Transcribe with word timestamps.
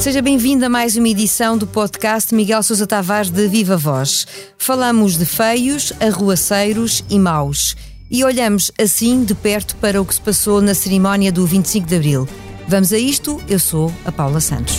Seja 0.00 0.22
bem-vindo 0.22 0.64
a 0.64 0.68
mais 0.68 0.96
uma 0.96 1.08
edição 1.08 1.58
do 1.58 1.66
podcast 1.66 2.32
Miguel 2.32 2.62
Sousa 2.62 2.86
Tavares 2.86 3.28
de 3.28 3.48
Viva 3.48 3.76
Voz. 3.76 4.24
Falamos 4.56 5.18
de 5.18 5.26
feios, 5.26 5.92
arruaceiros 6.00 7.04
e 7.10 7.18
maus. 7.18 7.74
E 8.08 8.22
olhamos 8.22 8.70
assim 8.80 9.24
de 9.24 9.34
perto 9.34 9.74
para 9.76 10.00
o 10.00 10.06
que 10.06 10.14
se 10.14 10.20
passou 10.20 10.62
na 10.62 10.74
cerimónia 10.74 11.32
do 11.32 11.44
25 11.44 11.88
de 11.88 11.96
Abril. 11.96 12.28
Vamos 12.68 12.92
a 12.92 12.98
isto, 12.98 13.42
eu 13.48 13.58
sou 13.58 13.92
a 14.04 14.12
Paula 14.12 14.40
Santos. 14.40 14.76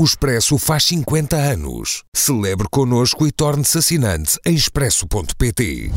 O 0.00 0.04
Expresso 0.04 0.58
faz 0.58 0.84
50 0.84 1.34
anos. 1.34 2.04
Celebre 2.14 2.68
connosco 2.70 3.26
e 3.26 3.32
torne-se 3.32 3.78
assinante 3.78 4.38
em 4.46 4.54
expresso.pt. 4.54 5.90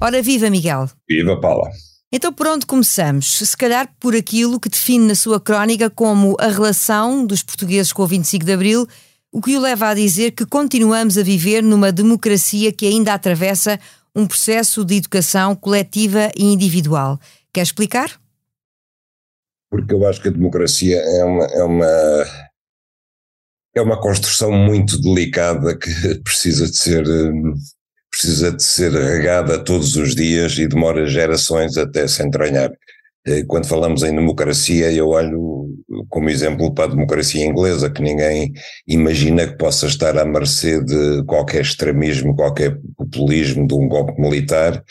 Ora, 0.00 0.20
viva 0.20 0.50
Miguel! 0.50 0.90
Viva 1.08 1.40
Paula! 1.40 1.70
Então 2.10 2.32
por 2.32 2.48
onde 2.48 2.66
começamos? 2.66 3.38
Se 3.38 3.56
calhar 3.56 3.88
por 4.00 4.16
aquilo 4.16 4.58
que 4.58 4.68
define 4.68 5.06
na 5.06 5.14
sua 5.14 5.38
crónica 5.38 5.88
como 5.88 6.34
a 6.40 6.48
relação 6.48 7.24
dos 7.24 7.44
portugueses 7.44 7.92
com 7.92 8.02
o 8.02 8.08
25 8.08 8.44
de 8.44 8.52
Abril, 8.52 8.88
o 9.30 9.40
que 9.40 9.56
o 9.56 9.60
leva 9.60 9.90
a 9.90 9.94
dizer 9.94 10.32
que 10.32 10.44
continuamos 10.44 11.16
a 11.16 11.22
viver 11.22 11.62
numa 11.62 11.92
democracia 11.92 12.72
que 12.72 12.88
ainda 12.88 13.14
atravessa 13.14 13.78
um 14.16 14.26
processo 14.26 14.84
de 14.84 14.96
educação 14.96 15.54
coletiva 15.54 16.32
e 16.36 16.46
individual. 16.46 17.20
Quer 17.52 17.62
explicar? 17.62 18.20
Porque 19.72 19.94
eu 19.94 20.06
acho 20.06 20.20
que 20.20 20.28
a 20.28 20.32
democracia 20.32 20.98
é 20.98 21.24
uma, 21.24 21.44
é 21.46 21.62
uma, 21.64 22.26
é 23.74 23.80
uma 23.80 23.98
construção 23.98 24.52
muito 24.52 25.00
delicada 25.00 25.74
que 25.78 25.88
precisa 26.22 26.66
de 26.70 26.76
ser 26.76 27.08
hum, 27.08 27.54
precisa 28.10 28.52
de 28.52 28.62
ser 28.62 28.92
regada 28.92 29.64
todos 29.64 29.96
os 29.96 30.14
dias 30.14 30.58
e 30.58 30.68
demora 30.68 31.06
gerações 31.06 31.78
até 31.78 32.06
se 32.06 32.22
entranhar. 32.22 32.70
Eh, 33.26 33.44
quando 33.44 33.66
falamos 33.66 34.02
em 34.02 34.14
democracia, 34.14 34.92
eu 34.92 35.08
olho 35.08 35.70
como 36.10 36.28
exemplo 36.28 36.74
para 36.74 36.84
a 36.84 36.94
democracia 36.94 37.42
inglesa, 37.42 37.88
que 37.88 38.02
ninguém 38.02 38.52
imagina 38.86 39.46
que 39.46 39.56
possa 39.56 39.86
estar 39.86 40.18
à 40.18 40.24
mercê 40.26 40.84
de 40.84 41.24
qualquer 41.24 41.62
extremismo, 41.62 42.36
qualquer 42.36 42.78
populismo, 42.96 43.66
de 43.66 43.74
um 43.74 43.88
golpe 43.88 44.20
militar, 44.20 44.84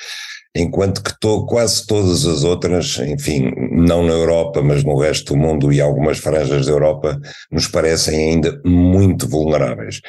enquanto 0.56 1.02
que 1.02 1.18
to, 1.20 1.46
quase 1.46 1.86
todas 1.86 2.26
as 2.26 2.44
outras, 2.44 2.98
enfim, 3.00 3.52
não 3.72 4.04
na 4.04 4.14
Europa, 4.14 4.62
mas 4.62 4.84
no 4.84 4.98
resto 5.00 5.34
do 5.34 5.40
mundo 5.40 5.72
e 5.72 5.80
algumas 5.80 6.18
franjas 6.20 6.66
da 6.66 6.72
Europa, 6.72 7.20
nos 7.52 7.68
parecem 7.68 8.32
ainda 8.32 8.62
muito 8.66 9.28
vulneráveis. 9.28 10.02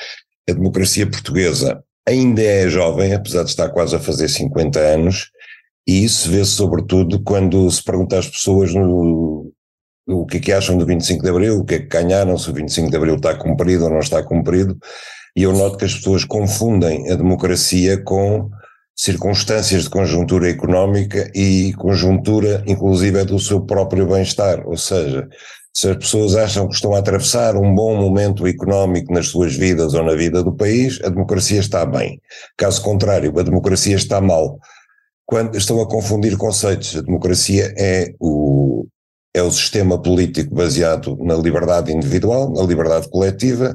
A 0.49 0.53
democracia 0.53 1.07
portuguesa 1.07 1.83
ainda 2.07 2.43
é 2.43 2.69
jovem, 2.69 3.15
apesar 3.15 3.45
de 3.45 3.51
estar 3.51 3.69
quase 3.71 3.95
a 3.95 4.01
fazer 4.01 4.29
50 4.29 4.79
anos, 4.79 5.31
e 5.87 6.05
isso 6.05 6.31
vê-se 6.31 6.51
sobretudo 6.51 7.23
quando 7.23 7.71
se 7.71 7.83
pergunta 7.83 8.19
às 8.19 8.29
pessoas 8.29 8.75
no, 8.75 9.53
o 10.09 10.27
que 10.27 10.39
é 10.39 10.41
que 10.41 10.53
acham 10.53 10.77
do 10.77 10.87
25 10.87 11.23
de 11.23 11.31
Abril, 11.31 11.59
o 11.59 11.65
que 11.65 11.75
é 11.75 11.79
que 11.79 11.87
ganharam, 11.87 12.37
se 12.37 12.51
o 12.51 12.53
25 12.53 12.91
de 12.91 12.97
Abril 12.97 13.17
está 13.17 13.34
cumprido 13.34 13.84
ou 13.84 13.91
não 13.91 14.01
está 14.01 14.23
cumprido, 14.23 14.77
e 15.37 15.45
eu 15.45 15.53
noto 15.53 15.79
que 15.79 15.84
as 15.84 15.95
pessoas 15.95 16.25
confundem 16.25 17.11
a 17.11 17.17
democracia 17.17 18.03
com 18.03 18.51
circunstâncias 18.97 19.85
de 19.85 19.91
conjuntura 19.91 20.48
económica 20.48 21.31
e 21.35 21.73
conjuntura 21.75 22.62
inclusive 22.67 23.25
do 23.25 23.39
seu 23.39 23.61
próprio 23.61 24.07
bem-estar, 24.07 24.67
ou 24.67 24.77
seja, 24.77 25.29
se 25.75 25.89
as 25.89 25.97
pessoas 25.97 26.37
acham 26.37 26.69
que 26.69 26.75
estão 26.75 26.95
a 26.95 26.99
atravessar 26.99 27.57
um 27.57 27.75
bom 27.75 27.97
momento 27.97 28.47
económico 28.47 29.12
nas 29.12 29.29
suas 29.29 29.57
vidas 29.57 29.95
ou 29.95 30.05
na 30.05 30.15
vida 30.15 30.43
do 30.43 30.55
país, 30.55 31.01
a 31.03 31.09
democracia 31.09 31.61
está 31.61 31.87
bem. 31.87 32.21
Caso 32.57 32.83
contrário, 32.83 33.37
a 33.39 33.43
democracia 33.43 33.97
está 33.97 34.21
mal. 34.21 34.59
Quando 35.25 35.56
estão 35.56 35.81
a 35.81 35.89
confundir 35.89 36.37
conceitos, 36.37 36.95
a 36.95 37.00
democracia 37.00 37.72
é 37.78 38.12
o, 38.21 38.87
é 39.34 39.43
o 39.43 39.50
sistema 39.50 40.00
político 40.00 40.54
baseado 40.54 41.16
na 41.20 41.34
liberdade 41.34 41.93
individual, 41.93 42.53
na 42.53 42.62
liberdade 42.62 43.09
coletiva, 43.09 43.75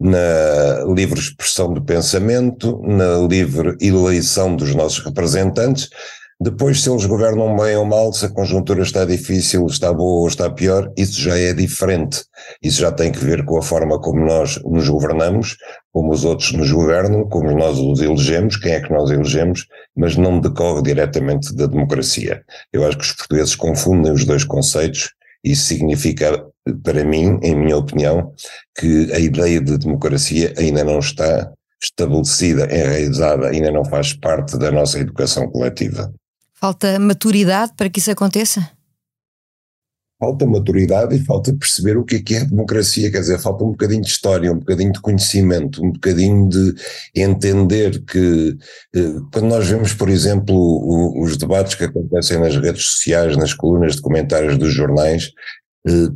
na 0.00 0.84
livre 0.94 1.20
expressão 1.20 1.72
do 1.72 1.82
pensamento, 1.82 2.80
na 2.84 3.18
livre 3.18 3.76
eleição 3.80 4.56
dos 4.56 4.74
nossos 4.74 5.04
representantes, 5.04 5.88
depois, 6.38 6.82
se 6.82 6.90
eles 6.90 7.06
governam 7.06 7.56
bem 7.56 7.76
ou 7.76 7.86
mal, 7.86 8.12
se 8.12 8.26
a 8.26 8.28
conjuntura 8.28 8.82
está 8.82 9.06
difícil, 9.06 9.64
está 9.66 9.90
boa 9.90 10.20
ou 10.20 10.28
está 10.28 10.50
pior, 10.50 10.92
isso 10.94 11.18
já 11.18 11.38
é 11.38 11.54
diferente. 11.54 12.22
Isso 12.62 12.82
já 12.82 12.92
tem 12.92 13.10
que 13.10 13.24
ver 13.24 13.42
com 13.46 13.56
a 13.56 13.62
forma 13.62 13.98
como 13.98 14.22
nós 14.22 14.60
nos 14.62 14.86
governamos, 14.86 15.56
como 15.90 16.12
os 16.12 16.26
outros 16.26 16.52
nos 16.52 16.70
governam, 16.70 17.26
como 17.26 17.50
nós 17.52 17.78
os 17.78 18.02
elegemos, 18.02 18.58
quem 18.58 18.72
é 18.72 18.80
que 18.80 18.92
nós 18.92 19.10
elegemos, 19.10 19.66
mas 19.96 20.18
não 20.18 20.38
decorre 20.38 20.82
diretamente 20.82 21.54
da 21.56 21.66
democracia. 21.66 22.44
Eu 22.70 22.86
acho 22.86 22.98
que 22.98 23.04
os 23.04 23.12
portugueses 23.12 23.56
confundem 23.56 24.12
os 24.12 24.26
dois 24.26 24.44
conceitos. 24.44 25.14
Isso 25.42 25.64
significa, 25.64 26.44
para 26.82 27.02
mim, 27.02 27.38
em 27.42 27.56
minha 27.56 27.78
opinião, 27.78 28.34
que 28.78 29.10
a 29.14 29.18
ideia 29.18 29.58
de 29.58 29.78
democracia 29.78 30.52
ainda 30.58 30.84
não 30.84 30.98
está 30.98 31.50
estabelecida, 31.82 32.64
enraizada, 32.64 33.48
ainda 33.48 33.70
não 33.70 33.86
faz 33.86 34.12
parte 34.12 34.58
da 34.58 34.70
nossa 34.70 34.98
educação 34.98 35.48
coletiva. 35.48 36.12
Falta 36.66 36.98
maturidade 36.98 37.74
para 37.76 37.88
que 37.88 38.00
isso 38.00 38.10
aconteça? 38.10 38.72
Falta 40.18 40.44
maturidade 40.44 41.14
e 41.14 41.24
falta 41.24 41.54
perceber 41.54 41.96
o 41.96 42.04
que 42.04 42.16
é 42.16 42.20
que 42.20 42.34
é 42.34 42.40
a 42.40 42.44
democracia, 42.44 43.08
quer 43.08 43.20
dizer, 43.20 43.38
falta 43.38 43.62
um 43.62 43.70
bocadinho 43.70 44.02
de 44.02 44.08
história, 44.08 44.50
um 44.52 44.58
bocadinho 44.58 44.90
de 44.90 45.00
conhecimento, 45.00 45.80
um 45.80 45.92
bocadinho 45.92 46.48
de 46.48 46.74
entender 47.14 48.02
que 48.04 48.58
eh, 48.96 49.14
quando 49.32 49.46
nós 49.46 49.68
vemos, 49.68 49.94
por 49.94 50.08
exemplo, 50.08 51.22
os 51.22 51.36
debates 51.36 51.76
que 51.76 51.84
acontecem 51.84 52.40
nas 52.40 52.56
redes 52.56 52.84
sociais, 52.84 53.36
nas 53.36 53.54
colunas 53.54 53.94
de 53.94 54.02
comentários 54.02 54.58
dos 54.58 54.74
jornais, 54.74 55.30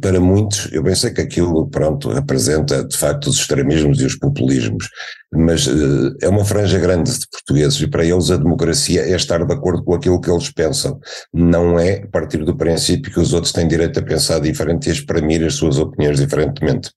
para 0.01 0.19
muitos, 0.19 0.69
eu 0.73 0.83
pensei 0.83 1.13
que 1.13 1.21
aquilo, 1.21 1.69
pronto, 1.69 2.09
representa 2.09 2.85
de 2.85 2.97
facto 2.97 3.29
os 3.29 3.37
extremismos 3.37 4.01
e 4.01 4.05
os 4.05 4.17
populismos, 4.17 4.89
mas 5.33 5.67
uh, 5.69 6.17
é 6.21 6.29
uma 6.29 6.45
franja 6.45 6.77
grande 6.79 7.17
de 7.17 7.27
portugueses 7.31 7.81
e 7.81 7.87
para 7.87 8.05
eles 8.05 8.31
a 8.31 8.37
democracia 8.37 9.03
é 9.03 9.15
estar 9.15 9.45
de 9.45 9.53
acordo 9.53 9.85
com 9.85 9.95
aquilo 9.95 10.21
que 10.21 10.29
eles 10.29 10.51
pensam, 10.51 10.99
não 11.33 11.79
é 11.79 12.05
partir 12.07 12.45
do 12.45 12.57
princípio 12.57 13.13
que 13.13 13.21
os 13.21 13.33
outros 13.33 13.53
têm 13.53 13.69
direito 13.69 14.01
a 14.01 14.03
pensar 14.03 14.41
diferente 14.41 14.87
e 14.87 14.91
a 14.91 14.95
exprimir 14.95 15.45
as 15.45 15.55
suas 15.55 15.79
opiniões 15.79 16.19
diferentemente. 16.19 16.91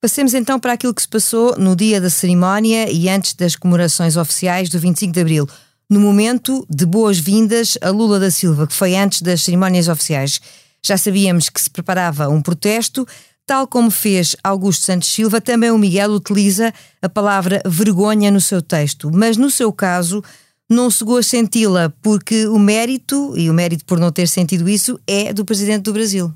Passemos 0.00 0.32
então 0.32 0.60
para 0.60 0.72
aquilo 0.72 0.94
que 0.94 1.02
se 1.02 1.08
passou 1.08 1.56
no 1.58 1.74
dia 1.74 2.00
da 2.00 2.08
cerimónia 2.08 2.90
e 2.90 3.08
antes 3.08 3.34
das 3.34 3.56
comemorações 3.56 4.16
oficiais 4.16 4.68
do 4.68 4.78
25 4.78 5.12
de 5.12 5.20
Abril, 5.20 5.46
no 5.90 5.98
momento 5.98 6.64
de 6.70 6.86
boas-vindas 6.86 7.76
a 7.82 7.90
Lula 7.90 8.20
da 8.20 8.30
Silva, 8.30 8.66
que 8.66 8.74
foi 8.74 8.96
antes 8.96 9.22
das 9.22 9.42
cerimónias 9.42 9.88
oficiais. 9.88 10.40
Já 10.82 10.96
sabíamos 10.96 11.48
que 11.48 11.60
se 11.60 11.70
preparava 11.70 12.28
um 12.28 12.40
protesto, 12.40 13.06
tal 13.46 13.66
como 13.66 13.90
fez 13.90 14.36
Augusto 14.42 14.84
Santos 14.84 15.12
Silva, 15.12 15.40
também 15.40 15.70
o 15.70 15.78
Miguel 15.78 16.10
utiliza 16.10 16.72
a 17.02 17.08
palavra 17.08 17.60
vergonha 17.66 18.30
no 18.30 18.40
seu 18.40 18.62
texto, 18.62 19.10
mas 19.12 19.36
no 19.36 19.50
seu 19.50 19.72
caso 19.72 20.22
não 20.68 20.90
chegou 20.90 21.18
a 21.18 21.22
senti-la 21.22 21.92
porque 22.00 22.46
o 22.46 22.58
mérito, 22.58 23.36
e 23.36 23.50
o 23.50 23.52
mérito 23.52 23.84
por 23.84 23.98
não 23.98 24.12
ter 24.12 24.28
sentido 24.28 24.68
isso, 24.68 25.00
é 25.06 25.32
do 25.32 25.44
Presidente 25.44 25.82
do 25.82 25.92
Brasil. 25.92 26.32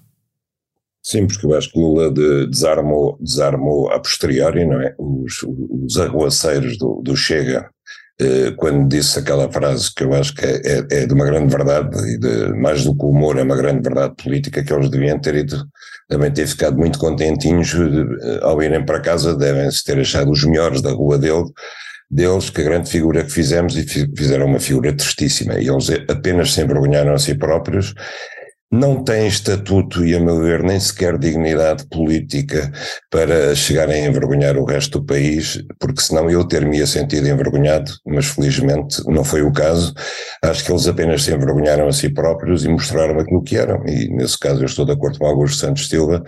Sim, 1.03 1.27
porque 1.27 1.47
eu 1.47 1.55
acho 1.55 1.71
que 1.71 1.79
Lula 1.79 2.11
de, 2.11 2.47
desarmou, 2.47 3.19
desarmou 3.21 3.91
a 3.91 4.01
posteriori, 4.01 4.65
não 4.65 4.81
é? 4.81 4.95
Os, 4.99 5.45
os 5.45 5.99
arruaceiros 5.99 6.79
do, 6.79 7.03
do 7.03 7.15
Chega 7.15 7.71
quando 8.57 8.89
disse 8.89 9.19
aquela 9.19 9.51
frase 9.51 9.93
que 9.93 10.05
eu 10.05 10.15
acho 10.15 10.35
que 10.35 10.45
é, 10.45 10.61
é, 10.65 10.87
é, 10.91 11.07
de 11.07 11.13
uma 11.13 11.25
grande 11.25 11.55
verdade, 11.55 11.97
e 12.09 12.19
de, 12.19 12.53
mais 12.55 12.85
do 12.85 12.97
que 12.97 13.05
o 13.05 13.09
humor, 13.11 13.39
é 13.39 13.43
uma 13.43 13.57
grande 13.57 13.83
verdade 13.83 14.15
política, 14.23 14.63
que 14.63 14.73
eles 14.73 14.89
deviam 14.89 15.19
ter 15.19 15.35
ido, 15.35 15.67
devem 16.09 16.31
ter 16.31 16.47
ficado 16.47 16.77
muito 16.77 16.99
contentinhos 16.99 17.75
eh, 17.75 18.41
ao 18.43 18.63
irem 18.63 18.85
para 18.85 19.01
casa, 19.01 19.37
devem-se 19.37 19.83
ter 19.83 19.99
achado 19.99 20.31
os 20.31 20.45
melhores 20.45 20.81
da 20.81 20.93
rua 20.93 21.19
dele, 21.19 21.45
deles, 22.09 22.51
que 22.51 22.61
a 22.61 22.65
grande 22.65 22.89
figura 22.89 23.25
que 23.25 23.33
fizemos, 23.33 23.77
e 23.77 23.85
fizeram 24.17 24.47
uma 24.47 24.61
figura 24.61 24.97
tristíssima, 24.97 25.55
e 25.55 25.69
eles 25.69 25.91
apenas 26.09 26.53
se 26.53 26.63
envergonharam 26.63 27.15
a 27.15 27.19
si 27.19 27.35
próprios, 27.35 27.95
não 28.75 29.05
têm 29.05 29.29
estatuto 29.29 30.05
e, 30.05 30.17
a 30.17 30.21
meu 30.21 30.41
ver, 30.41 30.63
nem 30.65 30.81
sequer 30.81 31.17
dignidade 31.17 31.87
política 31.87 32.73
para 33.09 33.55
chegarem 33.55 34.05
a 34.05 34.09
envergonhar 34.09 34.57
o 34.57 34.65
resto 34.65 34.99
do 34.99 35.07
país, 35.07 35.63
porque 35.79 36.03
senão 36.03 36.29
eu 36.29 36.45
ter-me 36.45 36.85
sentido 36.85 37.29
envergonhado, 37.29 37.93
mas 38.05 38.27
felizmente 38.27 39.01
não 39.07 39.23
foi 39.23 39.43
o 39.43 39.53
caso. 39.53 39.95
Acho 40.43 40.65
que 40.65 40.73
eles 40.73 40.89
apenas 40.89 41.23
se 41.23 41.33
envergonharam 41.33 41.87
a 41.87 41.93
si 41.93 42.09
próprios 42.09 42.65
e 42.65 42.69
mostraram 42.69 43.19
aquilo 43.21 43.43
que 43.45 43.57
eram. 43.57 43.81
E 43.87 44.09
nesse 44.09 44.39
caso 44.39 44.61
eu 44.61 44.67
estou 44.67 44.85
de 44.85 44.93
acordo 44.93 45.19
com 45.19 45.27
Augusto 45.27 45.59
Santos 45.59 45.89
Silva, 45.89 46.23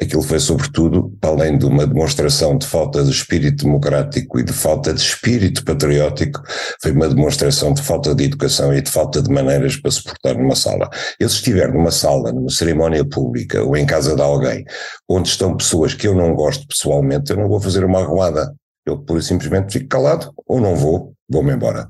aquilo 0.00 0.22
foi 0.22 0.40
sobretudo, 0.40 1.12
além 1.20 1.58
de 1.58 1.66
uma 1.66 1.86
demonstração 1.86 2.56
de 2.56 2.66
falta 2.66 3.04
de 3.04 3.10
espírito 3.10 3.64
democrático 3.64 4.40
e 4.40 4.42
de 4.42 4.52
falta 4.52 4.94
de 4.94 5.00
espírito 5.00 5.64
patriótico, 5.64 6.42
foi 6.82 6.92
uma 6.92 7.08
demonstração 7.08 7.74
de 7.74 7.82
falta 7.82 8.14
de 8.14 8.24
educação 8.24 8.72
e 8.72 8.80
de 8.80 8.90
falta 8.90 9.20
de 9.20 9.30
maneiras 9.30 9.76
para 9.76 9.90
se 9.90 10.02
portar 10.02 10.38
numa 10.38 10.56
sala. 10.56 10.88
Eles 11.20 11.32
estiveram 11.32 11.74
numa 11.74 11.89
numa 11.90 11.92
sala, 11.92 12.32
numa 12.32 12.50
cerimónia 12.50 13.04
pública 13.04 13.62
ou 13.62 13.76
em 13.76 13.84
casa 13.84 14.14
de 14.14 14.22
alguém, 14.22 14.64
onde 15.08 15.28
estão 15.28 15.56
pessoas 15.56 15.92
que 15.92 16.06
eu 16.06 16.14
não 16.14 16.34
gosto 16.34 16.66
pessoalmente, 16.66 17.30
eu 17.30 17.36
não 17.36 17.48
vou 17.48 17.60
fazer 17.60 17.84
uma 17.84 18.00
arruada. 18.00 18.54
Eu 18.86 18.98
pura 18.98 19.20
e 19.20 19.22
simplesmente 19.22 19.72
fico 19.72 19.88
calado 19.88 20.32
ou 20.46 20.60
não 20.60 20.74
vou, 20.76 21.12
vou-me 21.28 21.52
embora. 21.52 21.88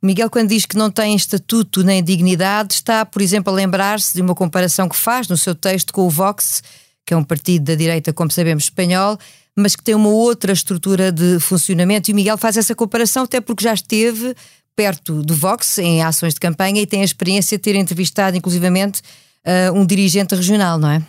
Miguel, 0.00 0.30
quando 0.30 0.50
diz 0.50 0.64
que 0.64 0.76
não 0.76 0.90
tem 0.90 1.14
estatuto 1.16 1.82
nem 1.82 2.02
dignidade, 2.02 2.74
está, 2.74 3.04
por 3.04 3.20
exemplo, 3.20 3.52
a 3.52 3.56
lembrar-se 3.56 4.14
de 4.14 4.22
uma 4.22 4.34
comparação 4.34 4.88
que 4.88 4.96
faz 4.96 5.26
no 5.26 5.36
seu 5.36 5.54
texto 5.54 5.92
com 5.92 6.02
o 6.02 6.10
Vox, 6.10 6.62
que 7.04 7.12
é 7.12 7.16
um 7.16 7.24
partido 7.24 7.64
da 7.64 7.74
direita, 7.74 8.12
como 8.12 8.30
sabemos, 8.30 8.64
espanhol, 8.64 9.18
mas 9.56 9.74
que 9.74 9.82
tem 9.82 9.96
uma 9.96 10.08
outra 10.08 10.52
estrutura 10.52 11.10
de 11.10 11.40
funcionamento. 11.40 12.10
E 12.10 12.12
o 12.12 12.16
Miguel 12.16 12.38
faz 12.38 12.56
essa 12.56 12.76
comparação 12.76 13.24
até 13.24 13.40
porque 13.40 13.64
já 13.64 13.74
esteve 13.74 14.34
perto 14.78 15.24
do 15.24 15.34
Vox 15.34 15.76
em 15.78 16.04
ações 16.04 16.34
de 16.34 16.38
campanha 16.38 16.80
e 16.80 16.86
tem 16.86 17.00
a 17.00 17.04
experiência 17.04 17.58
de 17.58 17.62
ter 17.64 17.74
entrevistado, 17.74 18.36
inclusivamente, 18.36 19.02
uh, 19.44 19.76
um 19.76 19.84
dirigente 19.84 20.36
regional, 20.36 20.78
não 20.78 20.88
é? 20.88 21.02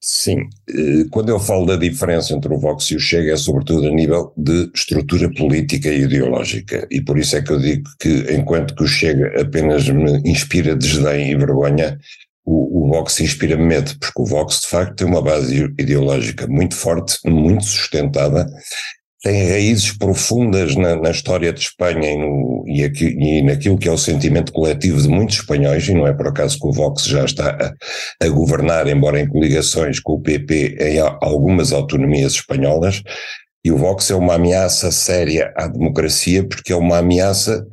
Sim, 0.00 0.48
eh, 0.68 1.04
quando 1.10 1.28
eu 1.28 1.38
falo 1.38 1.64
da 1.64 1.76
diferença 1.76 2.34
entre 2.34 2.52
o 2.52 2.58
Vox 2.58 2.90
e 2.90 2.96
o 2.96 2.98
Chega 2.98 3.34
é 3.34 3.36
sobretudo 3.36 3.86
a 3.86 3.90
nível 3.90 4.32
de 4.36 4.68
estrutura 4.74 5.30
política 5.32 5.90
e 5.90 6.02
ideológica 6.02 6.88
e 6.90 7.00
por 7.00 7.16
isso 7.18 7.36
é 7.36 7.42
que 7.42 7.52
eu 7.52 7.60
digo 7.60 7.88
que 8.00 8.34
enquanto 8.34 8.74
que 8.74 8.82
o 8.82 8.88
Chega 8.88 9.40
apenas 9.40 9.88
me 9.88 10.18
inspira 10.28 10.74
desdém 10.74 11.30
e 11.30 11.36
vergonha, 11.36 12.00
o, 12.44 12.86
o 12.86 12.88
Vox 12.88 13.20
inspira 13.20 13.56
medo, 13.56 13.96
porque 14.00 14.22
o 14.22 14.26
Vox 14.26 14.62
de 14.62 14.66
facto 14.66 14.96
tem 14.96 15.06
uma 15.06 15.22
base 15.22 15.72
ideológica 15.78 16.48
muito 16.48 16.74
forte, 16.74 17.18
muito 17.24 17.64
sustentada 17.64 18.50
tem 19.22 19.48
raízes 19.48 19.96
profundas 19.96 20.74
na, 20.74 20.96
na 20.96 21.10
história 21.10 21.52
de 21.52 21.60
Espanha 21.60 22.10
e, 22.10 22.16
no, 22.16 22.64
e, 22.66 22.82
aqui, 22.82 23.06
e, 23.06 23.42
naquilo 23.42 23.78
que 23.78 23.88
é 23.88 23.92
o 23.92 23.96
sentimento 23.96 24.52
coletivo 24.52 25.00
de 25.00 25.08
muitos 25.08 25.36
espanhóis, 25.36 25.86
e 25.86 25.94
não 25.94 26.06
é 26.06 26.12
por 26.12 26.26
acaso 26.26 26.58
que 26.58 26.66
o 26.66 26.72
Vox 26.72 27.04
já 27.04 27.24
está 27.24 27.50
a, 27.50 28.26
a 28.26 28.28
governar, 28.28 28.88
embora 28.88 29.20
em 29.20 29.28
coligações 29.28 30.00
com 30.00 30.14
o 30.14 30.20
PP 30.20 30.76
em 30.80 30.98
algumas 30.98 31.72
autonomias 31.72 32.32
espanholas, 32.32 33.00
e 33.64 33.70
o 33.70 33.76
Vox 33.76 34.10
é 34.10 34.16
uma 34.16 34.34
ameaça 34.34 34.90
séria 34.90 35.52
à 35.56 35.68
democracia, 35.68 36.42
porque 36.44 36.72
é 36.72 36.76
uma 36.76 36.98
ameaça 36.98 37.64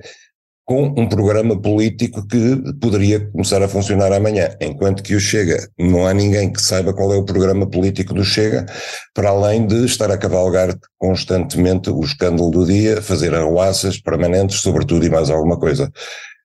com 0.70 0.94
um 0.96 1.10
programa 1.10 1.60
político 1.60 2.28
que 2.28 2.62
poderia 2.80 3.20
começar 3.32 3.60
a 3.64 3.68
funcionar 3.68 4.14
amanhã, 4.14 4.56
enquanto 4.62 5.02
que 5.02 5.16
o 5.16 5.20
Chega, 5.20 5.68
não 5.80 6.06
há 6.06 6.14
ninguém 6.14 6.54
que 6.54 6.62
saiba 6.62 6.94
qual 6.94 7.12
é 7.12 7.18
o 7.18 7.26
programa 7.26 7.68
político 7.68 8.14
do 8.14 8.24
Chega, 8.24 8.68
para 9.16 9.30
além 9.30 9.66
de 9.66 9.84
estar 9.84 10.12
a 10.12 10.18
cavalgar 10.18 10.70
constantemente 11.00 11.90
o 11.90 12.00
escândalo 12.02 12.52
do 12.52 12.68
dia, 12.68 13.02
fazer 13.02 13.34
arruaças 13.34 14.00
permanentes, 14.00 14.62
sobretudo 14.62 15.04
e 15.04 15.10
mais 15.10 15.32
alguma 15.32 15.58
coisa. 15.58 15.92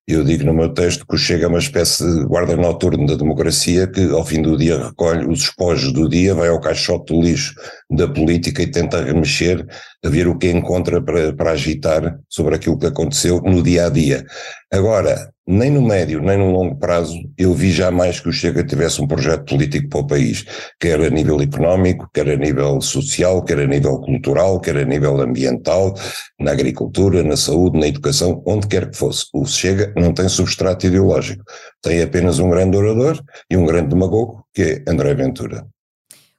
Eu 0.07 0.23
digo 0.23 0.45
no 0.45 0.53
meu 0.53 0.69
texto 0.69 1.07
que 1.07 1.15
o 1.15 1.19
Chega 1.19 1.47
é 1.47 1.49
uma 1.49 1.59
espécie 1.59 2.05
de 2.05 2.27
guarda 2.27 2.55
noturno 2.55 3.07
da 3.07 3.15
democracia 3.15 3.87
que, 3.87 4.11
ao 4.11 4.23
fim 4.23 4.43
do 4.43 4.55
dia, 4.55 4.89
recolhe 4.89 5.27
os 5.27 5.45
espojos 5.45 5.95
do 5.95 6.07
dia, 6.11 6.35
vai 6.35 6.49
ao 6.49 6.61
caixote 6.61 7.15
do 7.15 7.23
lixo 7.23 7.55
da 7.91 8.07
política 8.07 8.63
e 8.63 8.71
tenta 8.71 9.03
remexer, 9.03 9.67
a 10.05 10.09
ver 10.11 10.29
o 10.29 10.37
que 10.37 10.51
encontra 10.51 11.03
para, 11.03 11.33
para 11.33 11.53
agitar 11.53 12.19
sobre 12.29 12.55
aquilo 12.55 12.79
que 12.79 12.85
aconteceu 12.85 13.41
no 13.41 13.63
dia 13.63 13.87
a 13.87 13.89
dia. 13.89 14.27
Agora, 14.71 15.33
nem 15.47 15.71
no 15.71 15.83
médio, 15.83 16.23
nem 16.23 16.39
no 16.39 16.51
longo 16.51 16.77
prazo, 16.77 17.15
eu 17.37 17.53
vi 17.53 17.71
jamais 17.71 18.19
que 18.19 18.29
o 18.29 18.33
Chega 18.33 18.65
tivesse 18.65 19.03
um 19.03 19.07
projeto 19.07 19.45
político 19.45 19.89
para 19.89 20.01
o 20.01 20.07
país, 20.07 20.45
quer 20.81 21.01
a 21.01 21.11
nível 21.11 21.41
económico, 21.41 22.09
quer 22.15 22.29
a 22.31 22.37
nível 22.37 22.81
social, 22.81 23.43
quer 23.45 23.59
a 23.59 23.67
nível 23.67 24.01
cultural, 24.01 24.59
quer 24.59 24.79
a 24.79 24.85
nível 24.85 25.21
ambiental, 25.21 25.95
na 26.41 26.53
agricultura, 26.53 27.23
na 27.23 27.37
saúde, 27.37 27.79
na 27.79 27.89
educação, 27.89 28.43
onde 28.47 28.67
quer 28.67 28.91
que 28.91 28.97
fosse. 28.97 29.27
O 29.35 29.45
Chega 29.45 29.93
não 29.97 30.15
tem 30.15 30.29
substrato 30.29 30.87
ideológico, 30.87 31.45
tem 31.83 32.03
apenas 32.03 32.39
um 32.39 32.49
grande 32.49 32.77
orador 32.77 33.23
e 33.51 33.57
um 33.57 33.67
grande 33.67 33.89
demagogo, 33.89 34.47
que 34.55 34.63
é 34.63 34.91
André 34.91 35.15
Ventura. 35.15 35.67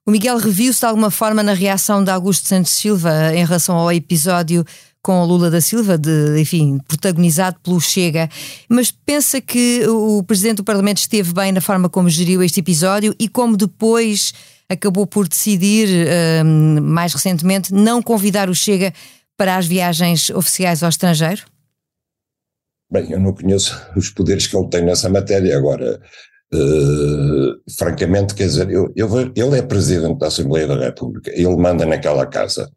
O 0.08 0.12
Miguel 0.12 0.38
reviu-se 0.38 0.82
de 0.82 0.86
alguma 0.86 1.10
forma 1.10 1.42
na 1.42 1.54
reação 1.54 2.04
de 2.04 2.12
Augusto 2.12 2.48
Santos 2.48 2.72
Silva 2.72 3.34
em 3.34 3.44
relação 3.44 3.76
ao 3.76 3.92
episódio 3.92 4.64
com 5.06 5.24
Lula 5.24 5.52
da 5.52 5.62
Silva, 5.62 6.00
de, 6.00 6.42
enfim, 6.42 6.80
protagonizado 6.88 7.60
pelo 7.62 7.80
Chega, 7.80 8.28
mas 8.68 8.90
pensa 8.90 9.40
que 9.40 9.88
o 9.88 10.24
Presidente 10.24 10.58
do 10.58 10.64
Parlamento 10.64 10.98
esteve 10.98 11.32
bem 11.32 11.52
na 11.52 11.62
forma 11.62 11.88
como 11.88 12.10
geriu 12.10 12.42
este 12.42 12.60
episódio 12.60 13.16
e 13.20 13.30
como 13.30 13.56
depois 13.56 14.34
acabou 14.68 15.06
por 15.06 15.28
decidir, 15.28 15.88
um, 16.44 16.82
mais 16.82 17.14
recentemente, 17.14 17.72
não 17.72 18.02
convidar 18.02 18.50
o 18.50 18.56
Chega 18.56 18.92
para 19.38 19.58
as 19.58 19.68
viagens 19.68 20.32
oficiais 20.32 20.82
ao 20.82 20.90
estrangeiro? 20.90 21.44
Bem, 22.92 23.12
eu 23.12 23.20
não 23.20 23.32
conheço 23.32 23.80
os 23.96 24.10
poderes 24.10 24.48
que 24.48 24.58
ele 24.58 24.70
tem 24.70 24.84
nessa 24.84 25.08
matéria. 25.08 25.56
Agora, 25.56 26.02
Uh, 26.54 27.60
francamente, 27.78 28.36
quer 28.36 28.46
dizer, 28.46 28.70
eu, 28.70 28.92
eu, 28.96 29.10
ele 29.36 29.58
é 29.58 29.62
presidente 29.62 30.20
da 30.20 30.28
Assembleia 30.28 30.68
da 30.68 30.78
República, 30.78 31.32
ele 31.34 31.56
manda 31.58 31.86
naquela 31.86 32.26
casa. 32.26 32.70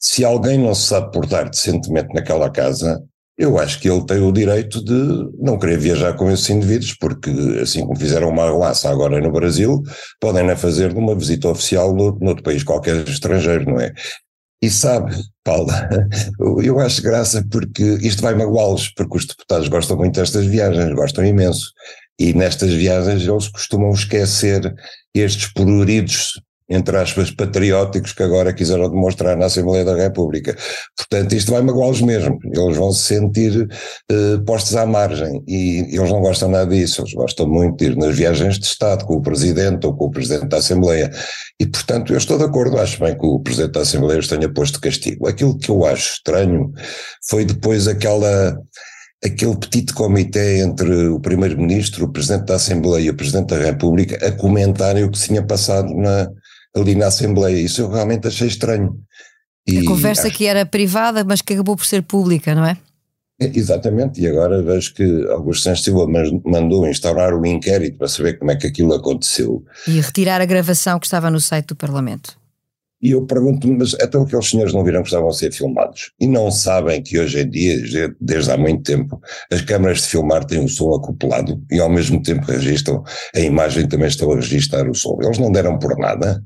Se 0.00 0.24
alguém 0.24 0.58
não 0.58 0.74
se 0.74 0.86
sabe 0.88 1.12
portar 1.12 1.50
decentemente 1.50 2.14
naquela 2.14 2.48
casa, 2.48 3.02
eu 3.38 3.58
acho 3.58 3.80
que 3.80 3.88
ele 3.90 4.04
tem 4.06 4.22
o 4.22 4.32
direito 4.32 4.82
de 4.82 5.30
não 5.38 5.58
querer 5.58 5.78
viajar 5.78 6.14
com 6.14 6.30
esses 6.30 6.48
indivíduos, 6.48 6.94
porque 6.94 7.30
assim 7.60 7.82
como 7.82 7.98
fizeram 7.98 8.30
uma 8.30 8.44
arruaça 8.44 8.88
agora 8.88 9.20
no 9.20 9.30
Brasil, 9.30 9.82
podem 10.18 10.46
na 10.46 10.56
fazer 10.56 10.94
numa 10.94 11.14
visita 11.14 11.48
oficial 11.48 11.94
no, 11.94 12.18
noutro 12.18 12.42
país 12.42 12.62
qualquer 12.62 13.06
estrangeiro, 13.06 13.66
não 13.66 13.80
é? 13.80 13.92
E 14.62 14.70
sabe, 14.70 15.14
Paula, 15.44 15.86
eu 16.64 16.80
acho 16.80 17.02
graça 17.02 17.44
porque 17.50 17.82
isto 18.00 18.22
vai 18.22 18.34
magoá-los, 18.34 18.88
porque 18.96 19.18
os 19.18 19.26
deputados 19.26 19.68
gostam 19.68 19.98
muito 19.98 20.18
destas 20.18 20.46
viagens, 20.46 20.94
gostam 20.94 21.24
imenso. 21.24 21.72
E 22.18 22.32
nestas 22.32 22.72
viagens 22.72 23.26
eles 23.26 23.48
costumam 23.48 23.90
esquecer 23.90 24.74
estes 25.14 25.52
pruridos, 25.52 26.40
entre 26.68 26.96
aspas, 26.96 27.30
patrióticos 27.30 28.12
que 28.12 28.22
agora 28.22 28.52
quiseram 28.52 28.90
demonstrar 28.90 29.36
na 29.36 29.46
Assembleia 29.46 29.84
da 29.84 29.94
República. 29.94 30.56
Portanto, 30.96 31.34
isto 31.34 31.52
vai 31.52 31.62
magoá-los 31.62 32.00
mesmo. 32.00 32.38
Eles 32.44 32.76
vão 32.76 32.90
se 32.90 33.02
sentir 33.02 33.68
uh, 34.10 34.44
postos 34.44 34.74
à 34.74 34.84
margem 34.84 35.44
e 35.46 35.86
eles 35.92 36.10
não 36.10 36.20
gostam 36.20 36.48
nada 36.48 36.74
disso. 36.74 37.02
Eles 37.02 37.14
gostam 37.14 37.48
muito 37.48 37.76
de 37.76 37.92
ir 37.92 37.96
nas 37.96 38.16
viagens 38.16 38.58
de 38.58 38.66
Estado 38.66 39.04
com 39.04 39.14
o 39.14 39.22
Presidente 39.22 39.86
ou 39.86 39.94
com 39.94 40.06
o 40.06 40.10
Presidente 40.10 40.48
da 40.48 40.56
Assembleia. 40.56 41.10
E, 41.60 41.66
portanto, 41.66 42.12
eu 42.12 42.18
estou 42.18 42.36
de 42.36 42.44
acordo. 42.44 42.78
Acho 42.78 42.98
bem 42.98 43.16
que 43.16 43.26
o 43.26 43.38
Presidente 43.38 43.72
da 43.72 43.82
Assembleia 43.82 44.18
os 44.18 44.26
tenha 44.26 44.52
posto 44.52 44.74
de 44.74 44.80
castigo. 44.80 45.28
Aquilo 45.28 45.56
que 45.56 45.70
eu 45.70 45.84
acho 45.84 46.14
estranho 46.14 46.72
foi 47.28 47.44
depois 47.44 47.86
aquela 47.86 48.58
aquele 49.24 49.56
petite 49.56 49.92
comitê 49.92 50.60
entre 50.62 51.08
o 51.08 51.20
Primeiro-Ministro, 51.20 52.04
o 52.04 52.12
Presidente 52.12 52.46
da 52.46 52.56
Assembleia 52.56 53.04
e 53.04 53.10
o 53.10 53.16
Presidente 53.16 53.48
da 53.48 53.58
República 53.58 54.26
a 54.26 54.32
comentarem 54.32 55.04
o 55.04 55.10
que 55.10 55.18
tinha 55.18 55.42
passado 55.42 55.94
na, 55.94 56.30
ali 56.74 56.94
na 56.94 57.06
Assembleia. 57.06 57.56
Isso 57.58 57.82
eu 57.82 57.90
realmente 57.90 58.26
achei 58.26 58.48
estranho. 58.48 58.98
E 59.66 59.78
a 59.78 59.84
conversa 59.84 60.28
acho... 60.28 60.36
que 60.36 60.46
era 60.46 60.64
privada, 60.64 61.24
mas 61.24 61.42
que 61.42 61.54
acabou 61.54 61.76
por 61.76 61.86
ser 61.86 62.02
pública, 62.02 62.54
não 62.54 62.64
é? 62.64 62.76
é 63.40 63.50
exatamente, 63.54 64.20
e 64.20 64.26
agora 64.26 64.62
vejo 64.62 64.94
que 64.94 65.26
Augusto 65.30 65.64
Santos 65.64 65.82
Silva 65.82 66.06
mandou 66.44 66.86
instaurar 66.86 67.34
um 67.34 67.44
inquérito 67.44 67.98
para 67.98 68.08
saber 68.08 68.38
como 68.38 68.50
é 68.50 68.56
que 68.56 68.66
aquilo 68.66 68.94
aconteceu. 68.94 69.64
E 69.86 70.00
retirar 70.00 70.40
a 70.40 70.46
gravação 70.46 70.98
que 70.98 71.06
estava 71.06 71.30
no 71.30 71.40
site 71.40 71.66
do 71.66 71.76
Parlamento. 71.76 72.38
E 73.06 73.12
eu 73.12 73.24
pergunto-me, 73.24 73.78
mas 73.78 73.94
até 73.94 74.18
aqueles 74.18 74.50
senhores 74.50 74.74
não 74.74 74.82
viram 74.82 75.00
que 75.00 75.06
estavam 75.06 75.28
a 75.28 75.32
ser 75.32 75.52
filmados? 75.52 76.10
E 76.18 76.26
não 76.26 76.50
sabem 76.50 77.00
que 77.00 77.16
hoje 77.16 77.38
em 77.38 77.48
dia, 77.48 78.12
desde 78.20 78.50
há 78.50 78.58
muito 78.58 78.82
tempo, 78.82 79.20
as 79.48 79.60
câmaras 79.60 79.98
de 79.98 80.08
filmar 80.08 80.44
têm 80.44 80.64
o 80.64 80.68
som 80.68 80.92
acoplado 80.92 81.62
e 81.70 81.78
ao 81.78 81.88
mesmo 81.88 82.20
tempo 82.20 82.44
registram, 82.50 83.04
a 83.32 83.38
imagem 83.38 83.86
também 83.86 84.08
estão 84.08 84.32
a 84.32 84.34
registrar 84.34 84.90
o 84.90 84.94
som. 84.94 85.16
Eles 85.22 85.38
não 85.38 85.52
deram 85.52 85.78
por 85.78 85.96
nada. 85.96 86.42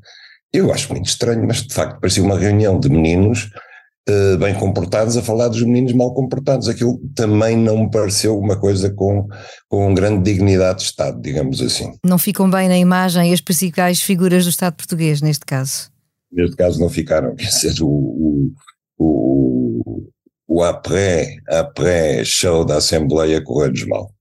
Eu 0.53 0.71
acho 0.71 0.93
muito 0.93 1.09
estranho, 1.09 1.47
mas 1.47 1.63
de 1.63 1.73
facto 1.73 1.99
parecia 1.99 2.23
uma 2.23 2.39
reunião 2.39 2.79
de 2.79 2.91
meninos 2.91 3.49
uh, 4.07 4.37
bem 4.37 4.53
comportados 4.53 5.17
a 5.17 5.23
falar 5.23 5.49
dos 5.49 5.63
meninos 5.63 5.95
mal 5.95 6.13
comportados. 6.13 6.69
Aquilo 6.69 7.01
também 7.15 7.57
não 7.57 7.85
me 7.85 7.91
pareceu 7.91 8.39
uma 8.39 8.61
coisa 8.61 8.91
com, 8.91 9.27
com 9.67 9.95
grande 9.95 10.31
dignidade 10.31 10.81
de 10.81 10.85
Estado, 10.85 11.23
digamos 11.23 11.63
assim. 11.63 11.91
Não 12.05 12.19
ficam 12.19 12.51
bem 12.51 12.69
na 12.69 12.77
imagem 12.77 13.33
as 13.33 13.41
principais 13.41 14.03
figuras 14.03 14.45
do 14.45 14.51
Estado 14.51 14.75
português, 14.75 15.23
neste 15.23 15.47
caso? 15.47 15.89
Neste 16.31 16.57
caso 16.57 16.81
não 16.81 16.89
ficaram, 16.89 17.35
quer 17.37 17.49
dizer, 17.49 17.83
o, 17.83 17.89
o, 17.89 18.53
o, 18.99 20.09
o 20.49 20.63
après-show 20.63 22.65
da 22.65 22.77
Assembleia 22.77 23.43
correu-nos 23.43 23.87
mal. 23.87 24.15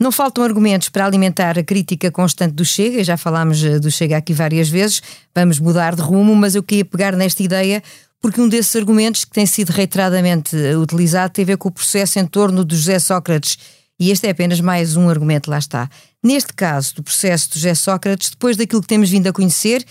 Não 0.00 0.10
faltam 0.10 0.42
argumentos 0.42 0.88
para 0.88 1.06
alimentar 1.06 1.58
a 1.58 1.62
crítica 1.62 2.10
constante 2.10 2.52
do 2.52 2.64
Chega, 2.64 3.04
já 3.04 3.16
falámos 3.16 3.62
eh, 3.62 3.78
do 3.78 3.90
Chega 3.90 4.16
aqui 4.16 4.32
várias 4.32 4.68
vezes, 4.68 5.00
vamos 5.34 5.60
mudar 5.60 5.94
de 5.94 6.02
rumo, 6.02 6.34
mas 6.34 6.54
eu 6.54 6.62
queria 6.62 6.84
pegar 6.84 7.14
nesta 7.14 7.42
ideia 7.42 7.82
porque 8.20 8.40
um 8.40 8.48
desses 8.48 8.74
argumentos 8.74 9.24
que 9.24 9.30
tem 9.30 9.46
sido 9.46 9.70
reiteradamente 9.70 10.56
eh, 10.56 10.76
utilizado 10.76 11.32
tem 11.32 11.44
a 11.44 11.46
ver 11.46 11.56
com 11.58 11.68
o 11.68 11.72
processo 11.72 12.18
em 12.18 12.26
torno 12.26 12.64
do 12.64 12.74
José 12.74 12.98
Sócrates. 12.98 13.58
E 14.00 14.10
este 14.10 14.26
é 14.26 14.30
apenas 14.30 14.60
mais 14.60 14.96
um 14.96 15.08
argumento, 15.08 15.48
lá 15.48 15.58
está. 15.58 15.88
Neste 16.22 16.52
caso 16.52 16.96
do 16.96 17.02
processo 17.02 17.50
do 17.50 17.54
José 17.54 17.74
Sócrates, 17.74 18.30
depois 18.30 18.56
daquilo 18.56 18.80
que 18.80 18.88
temos 18.88 19.10
vindo 19.10 19.28
a 19.28 19.32
conhecer, 19.32 19.84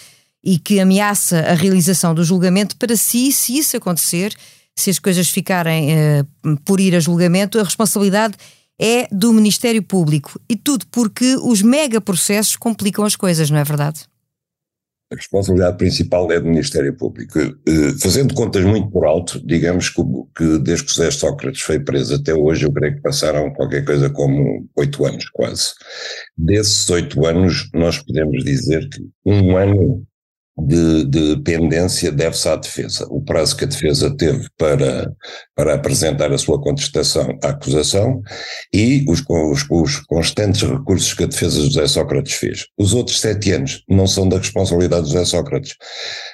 e 0.44 0.60
que 0.60 0.80
ameaça 0.80 1.40
a 1.40 1.54
realização 1.54 2.14
do 2.14 2.24
julgamento, 2.24 2.76
para 2.76 2.98
si, 2.98 3.32
se 3.32 3.58
isso 3.58 3.78
acontecer, 3.78 4.34
se 4.76 4.90
as 4.90 5.00
coisas 5.00 5.30
ficarem 5.30 5.92
uh, 5.94 6.58
por 6.66 6.80
ir 6.80 6.96
a 6.96 7.00
julgamento, 7.00 7.60
a 7.60 7.64
responsabilidade 7.64 8.36
é 8.80 9.08
do 9.12 9.32
Ministério 9.32 9.82
Público. 9.82 10.40
E 10.50 10.56
tudo 10.56 10.86
porque 10.92 11.36
os 11.38 11.62
megaprocessos 11.62 12.58
complicam 12.58 13.06
as 13.06 13.16
coisas, 13.16 13.50
não 13.50 13.60
é 13.60 13.64
verdade? 13.64 14.06
A 15.12 15.16
responsabilidade 15.16 15.78
principal 15.78 16.32
é 16.32 16.40
do 16.40 16.48
Ministério 16.48 16.92
Público. 16.98 17.38
Eh, 17.38 17.94
fazendo 18.02 18.34
contas 18.34 18.66
muito 18.66 18.90
por 18.90 19.06
alto, 19.06 19.40
digamos 19.46 19.90
que, 19.90 20.02
que 20.36 20.58
desde 20.58 20.86
que 20.86 20.92
José 20.92 21.12
Sócrates 21.12 21.62
foi 21.62 21.80
preso 21.80 22.16
até 22.16 22.34
hoje, 22.34 22.66
eu 22.66 22.74
creio 22.74 22.96
que 22.96 23.02
passaram 23.02 23.54
qualquer 23.54 23.86
coisa 23.86 24.10
como 24.10 24.68
oito 24.76 25.06
anos 25.06 25.30
quase. 25.30 25.70
Desses 26.36 26.90
oito 26.90 27.24
anos, 27.28 27.70
nós 27.76 28.00
podemos 28.00 28.44
dizer 28.44 28.90
que 28.90 29.02
um 29.24 29.56
ano 29.56 30.04
de, 30.58 31.06
de 31.06 31.38
pendência 31.42 32.12
deve-se 32.12 32.48
à 32.48 32.56
defesa. 32.56 33.08
O 33.10 33.22
prazo 33.22 33.58
que 33.58 33.64
a 33.64 33.68
defesa 33.68 34.16
teve 34.16 34.48
para, 34.58 35.12
para 35.56 35.74
apresentar 35.74 36.32
a 36.32 36.38
sua 36.38 36.62
contestação 36.62 37.38
à 37.44 37.50
acusação 37.50 38.22
e 38.72 39.04
os, 39.08 39.24
os, 39.28 39.66
os 39.70 40.00
constantes 40.02 40.62
recursos 40.62 41.14
que 41.14 41.24
a 41.24 41.28
defesa 41.28 41.60
de 41.60 41.68
José 41.68 41.88
Sócrates 41.88 42.34
fez. 42.34 42.66
Os 42.78 42.94
outros 42.94 43.20
sete 43.20 43.52
anos 43.52 43.84
não 43.90 44.06
são 44.06 44.30
da 44.30 44.38
responsabilidade 44.38 45.06
de 45.08 45.14
José 45.14 45.26
Sócrates. 45.26 45.76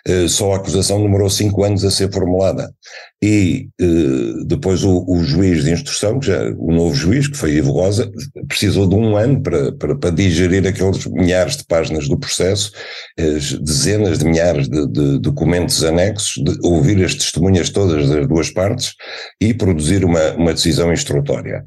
Uh, 0.08 0.28
só 0.28 0.54
a 0.54 0.58
acusação 0.58 1.02
demorou 1.02 1.30
cinco 1.30 1.64
anos 1.64 1.86
a 1.86 1.92
ser 1.92 2.12
formulada. 2.12 2.74
E 3.22 3.68
uh, 3.82 4.46
depois 4.46 4.84
o, 4.84 5.04
o, 5.06 5.22
juiz 5.24 5.66
de 5.66 5.72
instrução, 5.72 6.20
que 6.20 6.28
já, 6.28 6.52
o 6.58 6.72
novo 6.72 6.96
juiz, 6.96 7.28
que 7.28 7.36
foi 7.36 7.52
Ivo 7.52 7.72
Rosa, 7.72 8.10
precisou 8.48 8.88
de 8.88 8.96
um 8.96 9.18
ano 9.18 9.42
para, 9.42 9.74
para, 9.74 9.98
para 9.98 10.10
digerir 10.10 10.66
aqueles 10.66 11.06
milhares 11.06 11.58
de 11.58 11.66
páginas 11.66 12.08
do 12.08 12.18
processo, 12.18 12.72
dezenas 13.18 13.60
dezenas 13.60 14.20
de 14.20 14.26
milhares 14.26 14.70
de, 14.70 14.88
de, 14.88 15.20
documentos 15.20 15.84
anexos, 15.84 16.42
de 16.44 16.58
ouvir 16.66 17.04
as 17.04 17.14
testemunhas 17.14 17.70
todas 17.70 18.08
das 18.08 18.28
duas 18.28 18.52
partes 18.52 18.94
e 19.42 19.54
produzir 19.54 20.06
uma, 20.06 20.34
uma 20.34 20.54
decisão 20.54 20.92
instrutória. 20.92 21.64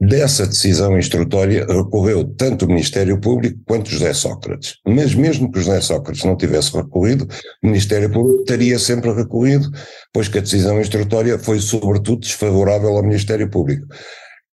Dessa 0.00 0.46
decisão 0.46 0.98
instrutória 0.98 1.64
recorreu 1.66 2.24
tanto 2.24 2.64
o 2.64 2.68
Ministério 2.68 3.18
Público 3.20 3.58
quanto 3.64 3.90
José 3.90 4.12
Sócrates. 4.12 4.78
Mas 4.86 5.14
mesmo 5.14 5.50
que 5.50 5.60
José 5.60 5.80
Sócrates 5.80 6.24
não 6.24 6.36
tivesse 6.36 6.76
recorrido, 6.76 7.28
o 7.62 7.66
Ministério 7.66 8.10
Público 8.10 8.44
teria 8.44 8.78
sempre 8.78 9.12
recorrido, 9.12 9.70
pois 10.12 10.28
que 10.28 10.38
a 10.38 10.40
decisão 10.42 10.80
instrutória 10.80 11.38
foi 11.38 11.60
sobretudo 11.60 12.20
desfavorável 12.20 12.96
ao 12.96 13.02
Ministério 13.02 13.48
Público 13.48 13.86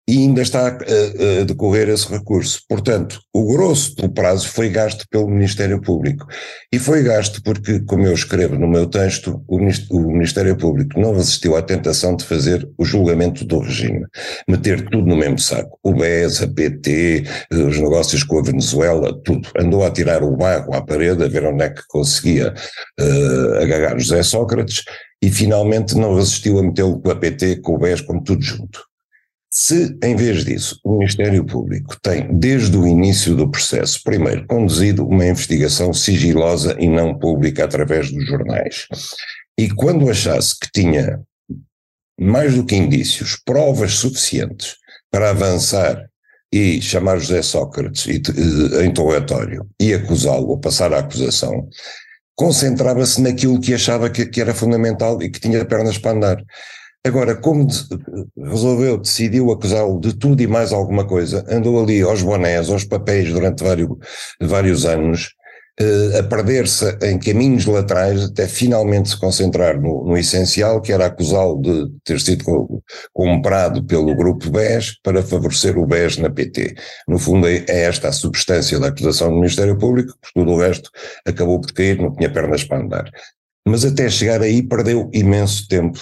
e 0.07 0.19
ainda 0.19 0.43
está 0.43 0.69
a, 0.69 0.71
a, 0.71 1.45
decorrer 1.45 1.89
esse 1.89 2.07
recurso. 2.09 2.61
Portanto, 2.69 3.21
o 3.33 3.53
grosso 3.55 3.97
do 3.97 4.09
prazo 4.09 4.49
foi 4.49 4.69
gasto 4.69 5.07
pelo 5.11 5.29
Ministério 5.29 5.81
Público. 5.81 6.27
E 6.73 6.79
foi 6.79 7.03
gasto 7.03 7.43
porque, 7.43 7.81
como 7.81 8.07
eu 8.07 8.13
escrevo 8.13 8.59
no 8.59 8.69
meu 8.69 8.87
texto, 8.87 9.43
o, 9.49 9.59
Ministério 9.59 10.57
Público 10.57 11.01
não 11.01 11.15
resistiu 11.15 11.57
à 11.57 11.63
tentação 11.63 12.17
de 12.17 12.25
fazer 12.25 12.69
o 12.77 12.85
julgamento 12.85 13.45
do 13.45 13.61
regime, 13.61 14.05
meter 14.49 14.89
tudo 14.91 15.07
no 15.07 15.17
mesmo 15.17 15.39
saco. 15.39 15.79
O 15.83 15.95
BES, 15.95 16.43
a 16.43 16.49
PT, 16.49 17.25
os 17.51 17.79
negócios 17.79 18.23
com 18.23 18.39
a 18.39 18.43
Venezuela, 18.43 19.19
tudo. 19.25 19.49
Andou 19.59 19.85
a 19.85 19.91
tirar 19.91 20.23
o 20.23 20.37
barro 20.37 20.75
à 20.75 20.83
parede, 20.83 21.25
a 21.25 21.29
ver 21.29 21.47
onde 21.47 21.65
é 21.65 21.71
que 21.71 21.83
conseguia 21.89 22.53
uh, 23.01 23.63
agarrar 23.63 23.99
José 23.99 24.23
Sócrates, 24.23 24.83
e 25.23 25.31
finalmente 25.31 25.97
não 25.97 26.15
resistiu 26.15 26.59
a 26.59 26.63
metê-lo 26.63 27.01
com 27.01 27.11
a 27.11 27.17
PT, 27.17 27.57
com 27.57 27.75
o 27.75 27.79
BES, 27.79 28.03
com 28.03 28.21
tudo 28.23 28.43
junto. 28.43 28.83
Se, 29.57 29.97
em 30.03 30.17
vez 30.17 30.45
disso, 30.45 30.81
o 30.83 30.99
Ministério 30.99 31.45
Público 31.45 31.97
tem, 32.03 32.27
desde 32.37 32.77
o 32.77 32.89
início 32.89 33.37
do 33.37 33.49
processo, 33.49 34.01
primeiro, 34.03 34.45
conduzido 34.49 35.07
uma 35.07 35.25
investigação 35.25 35.95
sigilosa 35.95 36.77
e 36.81 36.89
não 36.89 37.17
pública 37.17 37.65
através 37.65 38.11
dos 38.11 38.27
jornais, 38.27 38.89
e 39.57 39.71
quando 39.71 40.11
achasse 40.11 40.59
que 40.59 40.69
tinha 40.75 41.21
mais 42.21 42.57
do 42.57 42.67
que 42.67 42.75
indícios, 42.75 43.39
provas 43.45 43.93
suficientes 43.95 44.75
para 45.09 45.31
avançar 45.31 46.05
e 46.53 46.83
chamar 46.83 47.19
José 47.19 47.41
Sócrates 47.41 48.09
em 48.09 48.87
interrogatório 48.87 49.69
e 49.81 49.95
acusá-lo 49.95 50.49
ou 50.49 50.59
passar 50.59 50.93
a 50.93 50.99
acusação, 50.99 51.69
concentrava-se 52.35 53.23
naquilo 53.23 53.61
que 53.61 53.73
achava 53.73 54.11
que, 54.11 54.27
que 54.27 54.41
era 54.41 54.53
fundamental 54.53 55.23
e 55.23 55.31
que 55.31 55.39
tinha 55.39 55.65
pernas 55.65 55.97
para 55.97 56.11
andar. 56.11 56.45
Agora, 57.07 57.37
como 57.37 57.67
de, 57.67 57.77
resolveu, 58.39 58.97
decidiu 58.97 59.53
acusá-lo 59.53 60.01
de 60.01 60.15
tudo 60.15 60.41
e 60.43 60.47
mais 60.47 60.73
alguma 60.73 61.07
coisa, 61.07 61.45
andou 61.51 61.83
ali 61.83 62.01
aos 62.01 62.23
bonés, 62.23 62.71
aos 62.71 62.85
papéis 62.85 63.31
durante 63.31 63.63
vários, 63.63 63.91
vários 64.41 64.87
anos, 64.87 65.35
eh, 65.79 66.19
a 66.19 66.23
perder-se 66.23 66.97
em 67.03 67.19
caminhos 67.19 67.67
laterais 67.67 68.23
até 68.25 68.49
finalmente 68.49 69.11
se 69.11 69.19
concentrar 69.19 69.79
no, 69.79 70.03
no 70.03 70.17
essencial, 70.17 70.81
que 70.81 70.95
era 70.95 71.05
acusá-lo 71.05 71.61
de 71.61 71.91
ter 72.05 72.19
sido 72.21 72.83
comprado 73.13 73.85
pelo 73.85 74.17
grupo 74.17 74.49
BES 74.51 74.99
para 75.03 75.23
favorecer 75.23 75.77
o 75.77 75.87
BES 75.87 76.17
na 76.17 76.31
PT. 76.31 76.75
No 77.07 77.19
fundo 77.19 77.47
é, 77.47 77.65
é 77.69 77.83
esta 77.83 78.09
a 78.09 78.13
substância 78.13 78.81
da 78.81 78.87
acusação 78.89 79.29
do 79.29 79.37
Ministério 79.37 79.77
Público, 79.77 80.15
porque 80.23 80.41
tudo 80.41 80.53
o 80.53 80.59
resto 80.59 80.89
acabou 81.27 81.61
por 81.61 81.71
cair, 81.73 81.99
não 82.01 82.15
tinha 82.15 82.33
pernas 82.33 82.65
para 82.65 82.81
andar. 82.81 83.11
Mas 83.67 83.85
até 83.85 84.09
chegar 84.09 84.41
aí 84.41 84.63
perdeu 84.63 85.11
imenso 85.13 85.69
tempo 85.69 86.01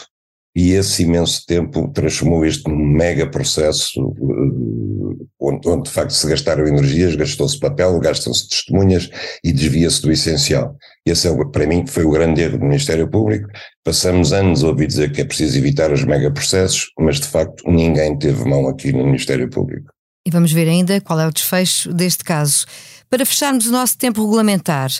e 0.54 0.72
esse 0.72 1.02
imenso 1.02 1.44
tempo 1.46 1.88
transformou 1.92 2.44
isto 2.44 2.70
num 2.70 2.84
mega 2.84 3.26
processo 3.26 4.00
eh, 4.00 4.92
onde, 5.40 5.68
onde 5.68 5.82
de 5.84 5.90
facto 5.90 6.10
se 6.10 6.26
gastaram 6.28 6.66
energias, 6.66 7.16
gastou-se 7.16 7.58
papel, 7.58 7.98
gastam-se 8.00 8.48
testemunhas 8.48 9.10
e 9.42 9.52
desvia-se 9.52 10.02
do 10.02 10.12
essencial. 10.12 10.76
Esse 11.04 11.28
é, 11.28 11.44
para 11.46 11.66
mim 11.66 11.86
foi 11.86 12.04
o 12.04 12.10
grande 12.10 12.42
erro 12.42 12.58
do 12.58 12.64
Ministério 12.64 13.10
Público. 13.10 13.48
Passamos 13.84 14.32
anos 14.32 14.62
a 14.62 14.68
ouvir 14.68 14.86
dizer 14.86 15.10
que 15.10 15.20
é 15.20 15.24
preciso 15.24 15.58
evitar 15.58 15.92
os 15.92 16.04
mega 16.04 16.30
processos, 16.30 16.90
mas 16.98 17.18
de 17.18 17.26
facto 17.26 17.68
ninguém 17.68 18.16
teve 18.18 18.44
mão 18.44 18.68
aqui 18.68 18.92
no 18.92 19.04
Ministério 19.04 19.48
Público. 19.50 19.92
E 20.24 20.30
vamos 20.30 20.52
ver 20.52 20.68
ainda 20.68 21.00
qual 21.00 21.18
é 21.18 21.26
o 21.26 21.32
desfecho 21.32 21.92
deste 21.92 22.22
caso. 22.22 22.64
Para 23.10 23.26
fecharmos 23.26 23.66
o 23.66 23.72
nosso 23.72 23.98
tempo 23.98 24.22
regulamentar, 24.22 24.90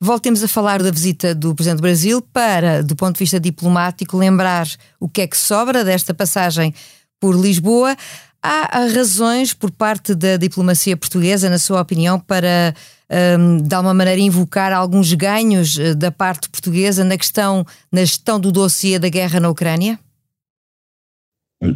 Voltemos 0.00 0.44
a 0.44 0.48
falar 0.48 0.80
da 0.80 0.92
visita 0.92 1.34
do 1.34 1.52
Presidente 1.56 1.78
do 1.78 1.82
Brasil 1.82 2.22
para, 2.22 2.84
do 2.84 2.94
ponto 2.94 3.14
de 3.14 3.18
vista 3.18 3.40
diplomático, 3.40 4.16
lembrar 4.16 4.68
o 5.00 5.08
que 5.08 5.22
é 5.22 5.26
que 5.26 5.36
sobra 5.36 5.84
desta 5.84 6.14
passagem 6.14 6.72
por 7.18 7.34
Lisboa. 7.34 7.96
Há 8.40 8.86
razões 8.94 9.52
por 9.52 9.72
parte 9.72 10.14
da 10.14 10.36
diplomacia 10.36 10.96
portuguesa, 10.96 11.50
na 11.50 11.58
sua 11.58 11.80
opinião, 11.80 12.20
para 12.20 12.72
um, 13.40 13.56
de 13.56 13.74
alguma 13.74 13.92
maneira 13.92 14.20
invocar 14.20 14.72
alguns 14.72 15.12
ganhos 15.14 15.76
eh, 15.76 15.94
da 15.94 16.12
parte 16.12 16.48
portuguesa 16.48 17.02
na 17.02 17.18
questão, 17.18 17.66
na 17.90 18.02
gestão 18.02 18.38
do 18.38 18.52
dossiê 18.52 19.00
da 19.00 19.08
guerra 19.08 19.40
na 19.40 19.48
Ucrânia? 19.48 19.98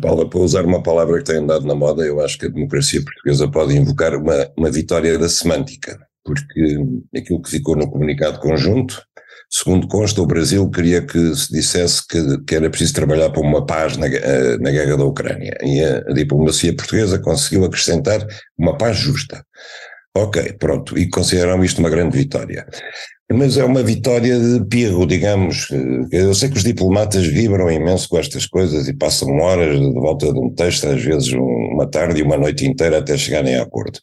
Paula, 0.00 0.30
para 0.30 0.38
usar 0.38 0.64
uma 0.64 0.80
palavra 0.80 1.18
que 1.18 1.24
tem 1.24 1.38
andado 1.38 1.66
na 1.66 1.74
moda, 1.74 2.04
eu 2.04 2.20
acho 2.20 2.38
que 2.38 2.46
a 2.46 2.48
democracia 2.48 3.02
portuguesa 3.02 3.50
pode 3.50 3.76
invocar 3.76 4.14
uma, 4.14 4.48
uma 4.56 4.70
vitória 4.70 5.18
da 5.18 5.28
semântica 5.28 5.98
porque 6.24 6.78
aquilo 7.16 7.42
que 7.42 7.50
ficou 7.50 7.76
no 7.76 7.90
comunicado 7.90 8.38
conjunto, 8.40 9.02
segundo 9.50 9.86
consta, 9.88 10.22
o 10.22 10.26
Brasil 10.26 10.68
queria 10.70 11.02
que 11.02 11.34
se 11.34 11.52
dissesse 11.52 12.06
que, 12.06 12.44
que 12.44 12.54
era 12.54 12.70
preciso 12.70 12.94
trabalhar 12.94 13.30
para 13.30 13.42
uma 13.42 13.64
paz 13.66 13.96
na, 13.96 14.06
eh, 14.06 14.56
na 14.58 14.70
guerra 14.70 14.96
da 14.96 15.04
Ucrânia, 15.04 15.56
e 15.62 15.80
a, 15.82 15.98
a 15.98 16.12
diplomacia 16.12 16.74
portuguesa 16.74 17.18
conseguiu 17.18 17.64
acrescentar 17.64 18.26
uma 18.58 18.76
paz 18.76 18.96
justa. 18.96 19.44
Ok, 20.14 20.54
pronto, 20.58 20.98
e 20.98 21.08
consideraram 21.08 21.64
isto 21.64 21.78
uma 21.78 21.88
grande 21.88 22.18
vitória. 22.18 22.66
Mas 23.32 23.56
é 23.56 23.64
uma 23.64 23.82
vitória 23.82 24.38
de 24.38 24.62
pirro, 24.66 25.06
digamos. 25.06 25.68
Eu 26.10 26.34
sei 26.34 26.50
que 26.50 26.56
os 26.58 26.64
diplomatas 26.64 27.26
vibram 27.26 27.70
imenso 27.70 28.08
com 28.08 28.18
estas 28.18 28.46
coisas 28.46 28.88
e 28.88 28.94
passam 28.94 29.34
horas 29.38 29.78
de 29.78 29.92
volta 29.94 30.30
de 30.30 30.38
um 30.38 30.54
texto, 30.54 30.86
às 30.86 31.02
vezes 31.02 31.32
uma 31.32 31.88
tarde 31.88 32.20
e 32.20 32.22
uma 32.22 32.36
noite 32.36 32.66
inteira 32.66 32.98
até 32.98 33.16
chegarem 33.16 33.56
a 33.56 33.62
acordo. 33.62 33.98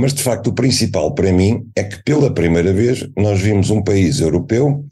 Mas, 0.00 0.14
de 0.14 0.22
facto, 0.22 0.46
o 0.46 0.54
principal 0.54 1.14
para 1.14 1.30
mim 1.30 1.68
é 1.76 1.84
que, 1.84 2.02
pela 2.02 2.32
primeira 2.32 2.72
vez, 2.72 3.06
nós 3.14 3.38
vimos 3.38 3.68
um 3.68 3.82
país 3.82 4.18
europeu, 4.18 4.82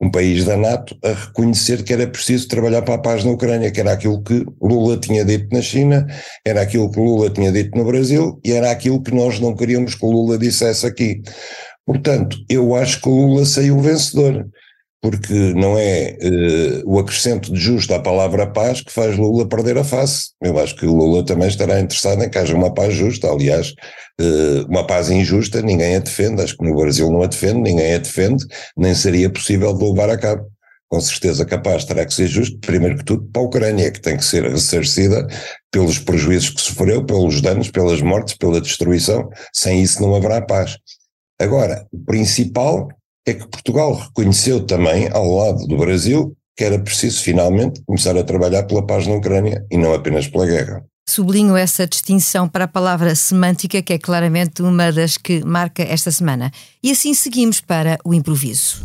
um 0.00 0.10
país 0.10 0.44
da 0.44 0.56
NATO, 0.56 0.98
a 1.04 1.12
reconhecer 1.12 1.84
que 1.84 1.92
era 1.92 2.04
preciso 2.04 2.48
trabalhar 2.48 2.82
para 2.82 2.94
a 2.94 2.98
paz 2.98 3.22
na 3.22 3.30
Ucrânia, 3.30 3.70
que 3.70 3.78
era 3.78 3.92
aquilo 3.92 4.20
que 4.24 4.44
Lula 4.60 4.96
tinha 4.98 5.24
dito 5.24 5.54
na 5.54 5.62
China, 5.62 6.04
era 6.44 6.62
aquilo 6.62 6.90
que 6.90 6.98
Lula 6.98 7.30
tinha 7.30 7.52
dito 7.52 7.78
no 7.78 7.84
Brasil 7.84 8.40
e 8.44 8.50
era 8.50 8.72
aquilo 8.72 9.00
que 9.00 9.14
nós 9.14 9.38
não 9.38 9.54
queríamos 9.54 9.94
que 9.94 10.04
o 10.04 10.10
Lula 10.10 10.36
dissesse 10.36 10.84
aqui. 10.84 11.22
Portanto, 11.86 12.36
eu 12.50 12.74
acho 12.74 13.00
que 13.00 13.08
o 13.08 13.12
Lula 13.12 13.46
saiu 13.46 13.78
vencedor 13.78 14.48
porque 15.08 15.32
não 15.54 15.78
é 15.78 16.18
uh, 16.20 16.82
o 16.84 16.98
acrescento 16.98 17.52
de 17.52 17.60
justo 17.60 17.94
à 17.94 18.00
palavra 18.00 18.44
paz 18.44 18.80
que 18.80 18.92
faz 18.92 19.16
Lula 19.16 19.48
perder 19.48 19.78
a 19.78 19.84
face. 19.84 20.30
Eu 20.42 20.58
acho 20.58 20.74
que 20.74 20.84
o 20.84 20.92
Lula 20.92 21.24
também 21.24 21.46
estará 21.46 21.78
interessado 21.78 22.24
em 22.24 22.28
que 22.28 22.36
haja 22.36 22.56
uma 22.56 22.74
paz 22.74 22.92
justa. 22.92 23.30
Aliás, 23.30 23.72
uh, 24.20 24.66
uma 24.68 24.84
paz 24.84 25.08
injusta 25.08 25.62
ninguém 25.62 25.94
a 25.94 26.00
defende, 26.00 26.42
acho 26.42 26.56
que 26.56 26.64
no 26.64 26.74
Brasil 26.74 27.08
não 27.08 27.22
a 27.22 27.28
defende, 27.28 27.60
ninguém 27.60 27.94
a 27.94 27.98
defende, 27.98 28.44
nem 28.76 28.96
seria 28.96 29.30
possível 29.30 29.72
de 29.72 29.84
levar 29.84 30.10
a 30.10 30.18
cabo. 30.18 30.44
Com 30.88 31.00
certeza 31.00 31.44
capaz 31.44 31.84
terá 31.84 32.04
que 32.04 32.12
ser 32.12 32.26
justo, 32.26 32.58
primeiro 32.58 32.98
que 32.98 33.04
tudo, 33.04 33.28
para 33.32 33.42
a 33.42 33.44
Ucrânia, 33.44 33.92
que 33.92 34.00
tem 34.00 34.16
que 34.16 34.24
ser 34.24 34.42
ressarcida 34.42 35.24
pelos 35.70 36.00
prejuízos 36.00 36.50
que 36.50 36.60
sofreu, 36.60 37.04
pelos 37.04 37.40
danos, 37.40 37.70
pelas 37.70 38.02
mortes, 38.02 38.34
pela 38.36 38.60
destruição. 38.60 39.28
Sem 39.52 39.82
isso 39.82 40.02
não 40.02 40.16
haverá 40.16 40.42
paz. 40.42 40.76
Agora, 41.40 41.86
o 41.92 41.98
principal 41.98 42.88
é 43.26 43.34
que 43.34 43.46
Portugal 43.48 43.92
reconheceu 43.94 44.64
também, 44.64 45.08
ao 45.12 45.28
lado 45.28 45.66
do 45.66 45.76
Brasil, 45.76 46.32
que 46.56 46.62
era 46.62 46.78
preciso 46.78 47.22
finalmente 47.22 47.82
começar 47.84 48.16
a 48.16 48.22
trabalhar 48.22 48.62
pela 48.62 48.86
paz 48.86 49.06
na 49.06 49.16
Ucrânia 49.16 49.66
e 49.70 49.76
não 49.76 49.92
apenas 49.92 50.28
pela 50.28 50.46
guerra. 50.46 50.84
Sublinho 51.08 51.56
essa 51.56 51.86
distinção 51.86 52.48
para 52.48 52.64
a 52.64 52.68
palavra 52.68 53.14
semântica, 53.14 53.82
que 53.82 53.92
é 53.92 53.98
claramente 53.98 54.62
uma 54.62 54.92
das 54.92 55.16
que 55.16 55.44
marca 55.44 55.82
esta 55.82 56.10
semana. 56.10 56.50
E 56.82 56.90
assim 56.90 57.14
seguimos 57.14 57.60
para 57.60 57.98
o 58.04 58.14
improviso. 58.14 58.84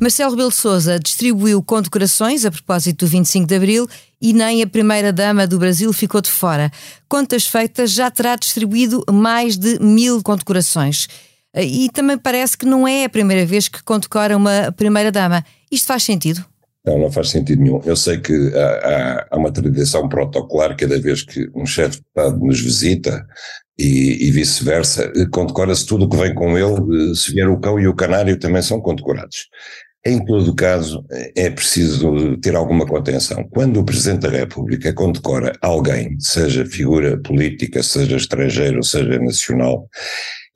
Marcelo 0.00 0.30
Rebelo 0.30 0.50
Sousa 0.50 0.98
distribuiu 0.98 1.62
condecorações 1.62 2.44
a 2.44 2.50
propósito 2.50 3.04
do 3.04 3.10
25 3.10 3.46
de 3.46 3.54
Abril 3.54 3.88
e 4.20 4.32
nem 4.32 4.62
a 4.62 4.66
primeira-dama 4.66 5.46
do 5.46 5.58
Brasil 5.58 5.92
ficou 5.92 6.20
de 6.20 6.30
fora. 6.30 6.70
Contas 7.08 7.46
feitas, 7.46 7.90
já 7.90 8.10
terá 8.10 8.34
distribuído 8.34 9.04
mais 9.10 9.56
de 9.56 9.78
mil 9.78 10.22
condecorações. 10.22 11.06
E 11.54 11.88
também 11.90 12.16
parece 12.16 12.56
que 12.56 12.66
não 12.66 12.86
é 12.86 13.04
a 13.04 13.08
primeira 13.08 13.44
vez 13.44 13.68
que 13.68 13.82
condecora 13.82 14.36
uma 14.36 14.72
primeira-dama. 14.72 15.44
Isto 15.70 15.86
faz 15.86 16.04
sentido? 16.04 16.44
Não, 16.86 16.98
não 16.98 17.12
faz 17.12 17.30
sentido 17.30 17.60
nenhum. 17.60 17.80
Eu 17.84 17.96
sei 17.96 18.18
que 18.18 18.32
há, 18.54 18.66
há, 18.66 19.26
há 19.30 19.36
uma 19.36 19.52
tradição 19.52 20.08
protocolar 20.08 20.76
cada 20.76 20.98
vez 20.98 21.22
que 21.22 21.50
um 21.54 21.66
chefe 21.66 21.98
de 21.98 22.04
Estado 22.06 22.38
nos 22.38 22.60
visita 22.60 23.26
e, 23.78 24.28
e 24.28 24.30
vice-versa, 24.30 25.10
condecora-se 25.30 25.86
tudo 25.86 26.04
o 26.04 26.08
que 26.08 26.16
vem 26.16 26.34
com 26.34 26.56
ele, 26.56 27.14
se 27.14 27.32
vier 27.32 27.48
o 27.48 27.58
cão 27.58 27.80
e 27.80 27.88
o 27.88 27.94
canário 27.94 28.38
também 28.38 28.62
são 28.62 28.80
condecorados. 28.80 29.48
Em 30.04 30.24
todo 30.24 30.54
caso, 30.54 31.04
é 31.36 31.50
preciso 31.50 32.36
ter 32.38 32.56
alguma 32.56 32.86
contenção. 32.86 33.46
Quando 33.50 33.80
o 33.80 33.84
Presidente 33.84 34.22
da 34.22 34.30
República 34.30 34.92
condecora 34.94 35.52
alguém, 35.60 36.16
seja 36.18 36.64
figura 36.64 37.20
política, 37.20 37.82
seja 37.82 38.16
estrangeiro, 38.16 38.82
seja 38.82 39.18
nacional, 39.18 39.86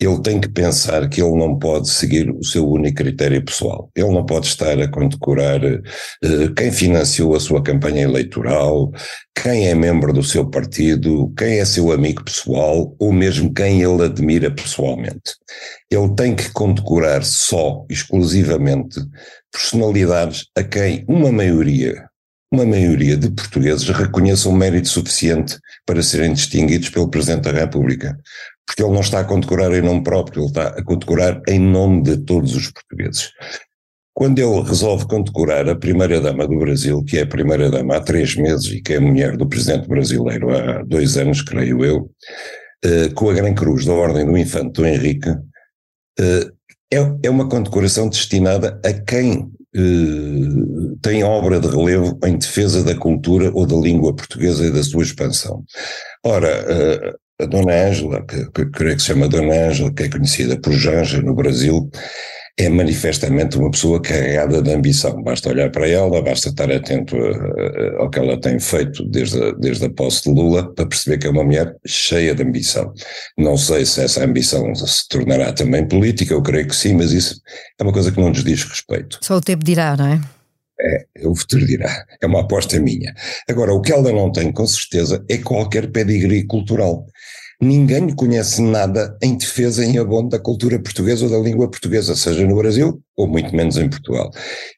ele 0.04 0.20
tem 0.20 0.40
que 0.40 0.48
pensar 0.48 1.08
que 1.08 1.22
ele 1.22 1.36
não 1.36 1.58
pode 1.58 1.88
seguir 1.88 2.30
o 2.30 2.44
seu 2.44 2.68
único 2.68 2.96
critério 2.96 3.44
pessoal. 3.44 3.90
Ele 3.94 4.10
não 4.10 4.24
pode 4.24 4.46
estar 4.46 4.78
a 4.80 4.88
condecorar 4.88 5.60
uh, 5.64 6.54
quem 6.56 6.70
financiou 6.70 7.34
a 7.34 7.40
sua 7.40 7.62
campanha 7.62 8.02
eleitoral, 8.02 8.92
quem 9.34 9.68
é 9.68 9.74
membro 9.74 10.12
do 10.12 10.22
seu 10.22 10.48
partido, 10.48 11.32
quem 11.36 11.58
é 11.58 11.64
seu 11.64 11.92
amigo 11.92 12.24
pessoal 12.24 12.94
ou 12.98 13.12
mesmo 13.12 13.52
quem 13.52 13.82
ele 13.82 14.04
admira 14.04 14.50
pessoalmente. 14.50 15.34
Ele 15.90 16.14
tem 16.14 16.34
que 16.34 16.50
condecorar 16.50 17.24
só, 17.24 17.84
exclusivamente, 17.88 19.00
personalidades 19.52 20.46
a 20.56 20.62
quem 20.62 21.04
uma 21.08 21.30
maioria 21.30 22.08
uma 22.54 22.64
maioria 22.64 23.16
de 23.16 23.30
portugueses 23.30 23.88
reconheça 23.88 24.48
um 24.48 24.52
mérito 24.52 24.88
suficiente 24.88 25.58
para 25.84 26.00
serem 26.04 26.32
distinguidos 26.32 26.88
pelo 26.88 27.10
Presidente 27.10 27.42
da 27.42 27.50
República 27.50 28.16
porque 28.66 28.82
ele 28.82 28.92
não 28.92 29.00
está 29.00 29.20
a 29.20 29.24
condecorar 29.24 29.72
em 29.72 29.82
nome 29.82 30.02
próprio, 30.02 30.42
ele 30.42 30.48
está 30.48 30.68
a 30.68 30.84
condecorar 30.84 31.40
em 31.48 31.58
nome 31.58 32.02
de 32.02 32.16
todos 32.18 32.54
os 32.54 32.70
portugueses. 32.70 33.30
Quando 34.14 34.38
ele 34.38 34.62
resolve 34.62 35.06
condecorar 35.06 35.68
a 35.68 35.74
primeira-dama 35.74 36.46
do 36.46 36.58
Brasil, 36.58 37.02
que 37.04 37.18
é 37.18 37.22
a 37.22 37.26
primeira-dama 37.26 37.96
há 37.96 38.00
três 38.00 38.36
meses 38.36 38.70
e 38.70 38.80
que 38.80 38.92
é 38.92 38.96
a 38.96 39.00
mulher 39.00 39.36
do 39.36 39.48
presidente 39.48 39.88
brasileiro 39.88 40.56
há 40.56 40.82
dois 40.84 41.16
anos, 41.16 41.42
creio 41.42 41.84
eu, 41.84 42.08
eh, 42.84 43.08
com 43.14 43.28
a 43.28 43.34
Gran 43.34 43.54
Cruz 43.54 43.84
da 43.84 43.92
Ordem 43.92 44.24
do 44.24 44.38
Infante 44.38 44.72
do 44.80 44.86
Henrique, 44.86 45.30
eh, 46.20 46.48
é, 46.92 46.98
é 47.24 47.30
uma 47.30 47.48
condecoração 47.48 48.08
destinada 48.08 48.80
a 48.84 48.92
quem 48.92 49.50
eh, 49.74 50.94
tem 51.02 51.24
obra 51.24 51.58
de 51.58 51.66
relevo 51.66 52.16
em 52.24 52.38
defesa 52.38 52.84
da 52.84 52.94
cultura 52.94 53.50
ou 53.52 53.66
da 53.66 53.74
língua 53.74 54.14
portuguesa 54.14 54.64
e 54.64 54.70
da 54.70 54.82
sua 54.84 55.02
expansão. 55.02 55.64
Ora, 56.24 57.18
a 57.40 57.46
Dona 57.46 57.88
Ângela, 57.88 58.24
que, 58.26 58.50
que 58.50 58.70
creio 58.70 58.96
que 58.96 59.02
se 59.02 59.08
chama 59.08 59.28
Dona 59.28 59.68
Ângela, 59.68 59.92
que 59.92 60.04
é 60.04 60.08
conhecida 60.08 60.58
por 60.60 60.72
Janja 60.72 61.20
no 61.20 61.34
Brasil, 61.34 61.90
é 62.56 62.68
manifestamente 62.68 63.58
uma 63.58 63.70
pessoa 63.70 64.00
carregada 64.00 64.62
de 64.62 64.72
ambição. 64.72 65.20
Basta 65.22 65.48
olhar 65.48 65.70
para 65.70 65.88
ela, 65.88 66.22
basta 66.22 66.50
estar 66.50 66.70
atento 66.70 67.16
ao 67.98 68.08
que 68.08 68.18
ela 68.18 68.40
tem 68.40 68.60
feito 68.60 69.04
desde 69.08 69.42
a, 69.42 69.52
desde 69.52 69.86
a 69.86 69.90
posse 69.90 70.22
de 70.22 70.30
Lula 70.30 70.72
para 70.72 70.86
perceber 70.86 71.18
que 71.18 71.26
é 71.26 71.30
uma 71.30 71.42
mulher 71.42 71.74
cheia 71.84 72.34
de 72.34 72.44
ambição. 72.44 72.92
Não 73.36 73.56
sei 73.56 73.84
se 73.84 74.02
essa 74.02 74.22
ambição 74.22 74.72
se 74.74 75.08
tornará 75.08 75.52
também 75.52 75.86
política, 75.86 76.32
eu 76.32 76.42
creio 76.42 76.68
que 76.68 76.76
sim, 76.76 76.94
mas 76.94 77.10
isso 77.10 77.40
é 77.78 77.82
uma 77.82 77.92
coisa 77.92 78.12
que 78.12 78.20
não 78.20 78.28
nos 78.28 78.44
diz 78.44 78.62
respeito. 78.62 79.18
Só 79.20 79.36
o 79.36 79.40
tempo 79.40 79.64
dirá, 79.64 79.96
não 79.96 80.06
é? 80.06 80.20
É, 80.80 81.26
o 81.26 81.34
futuro 81.34 81.64
dirá. 81.66 82.04
É 82.20 82.26
uma 82.26 82.42
aposta 82.42 82.78
minha. 82.80 83.14
Agora, 83.48 83.72
o 83.72 83.80
que 83.80 83.92
ela 83.92 84.12
não 84.12 84.30
tem, 84.30 84.52
com 84.52 84.66
certeza, 84.66 85.24
é 85.28 85.38
qualquer 85.38 85.90
pedigree 85.90 86.46
cultural. 86.46 87.06
Ninguém 87.60 88.14
conhece 88.14 88.60
nada 88.62 89.16
em 89.22 89.36
defesa 89.36 89.84
em 89.84 89.98
abono 89.98 90.28
da 90.28 90.38
cultura 90.38 90.78
portuguesa 90.78 91.24
ou 91.24 91.30
da 91.30 91.38
língua 91.38 91.70
portuguesa, 91.70 92.16
seja 92.16 92.46
no 92.46 92.56
Brasil 92.56 93.00
ou 93.16 93.28
muito 93.28 93.54
menos 93.54 93.76
em 93.76 93.88
Portugal. 93.88 94.30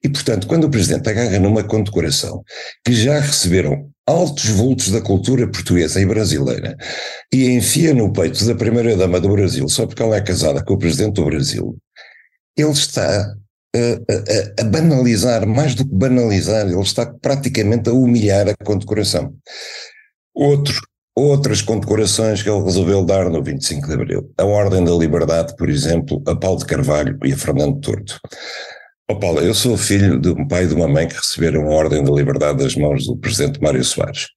E, 0.04 0.08
portanto, 0.08 0.46
quando 0.46 0.64
o 0.64 0.70
Presidente 0.70 1.08
agarra 1.08 1.38
numa 1.38 1.64
condecoração 1.64 2.42
que 2.84 2.92
já 2.92 3.18
receberam 3.18 3.90
altos 4.06 4.48
vultos 4.50 4.90
da 4.90 5.00
cultura 5.00 5.48
portuguesa 5.50 6.00
e 6.00 6.06
brasileira 6.06 6.76
e 7.32 7.50
enfia 7.50 7.92
no 7.92 8.12
peito 8.12 8.44
da 8.44 8.54
primeira-dama 8.54 9.20
do 9.20 9.30
Brasil 9.30 9.68
só 9.68 9.86
porque 9.86 10.02
ela 10.02 10.16
é 10.16 10.20
casada 10.20 10.64
com 10.64 10.74
o 10.74 10.78
Presidente 10.78 11.14
do 11.14 11.24
Brasil, 11.24 11.76
ele 12.56 12.70
está 12.70 13.34
a, 13.74 14.62
a, 14.62 14.64
banalizar, 14.64 15.46
mais 15.46 15.74
do 15.74 15.84
que 15.84 15.94
banalizar, 15.94 16.66
ele 16.66 16.80
está 16.80 17.06
praticamente 17.06 17.88
a 17.88 17.92
humilhar 17.92 18.48
a 18.48 18.64
condecoração. 18.64 19.34
Outro, 20.34 20.80
outras 21.16 21.62
condecorações 21.62 22.42
que 22.42 22.50
ele 22.50 22.62
resolveu 22.62 23.02
dar 23.02 23.30
no 23.30 23.42
25 23.42 23.86
de 23.86 23.94
Abril. 23.94 24.34
A 24.36 24.44
Ordem 24.44 24.84
da 24.84 24.92
Liberdade, 24.92 25.56
por 25.56 25.70
exemplo, 25.70 26.22
a 26.26 26.36
Paulo 26.36 26.58
de 26.58 26.66
Carvalho 26.66 27.18
e 27.24 27.32
a 27.32 27.36
Fernando 27.36 27.80
Torto. 27.80 28.20
Oh 29.10 29.18
Paulo, 29.18 29.40
eu 29.40 29.54
sou 29.54 29.78
filho 29.78 30.20
de 30.20 30.28
um 30.28 30.46
pai 30.46 30.64
e 30.64 30.66
de 30.68 30.74
uma 30.74 30.86
mãe 30.86 31.08
que 31.08 31.16
receberam 31.16 31.62
a 31.62 31.74
Ordem 31.74 32.04
da 32.04 32.12
Liberdade 32.12 32.62
das 32.62 32.76
mãos 32.76 33.06
do 33.06 33.16
presidente 33.16 33.62
Mário 33.62 33.82
Soares. 33.82 34.28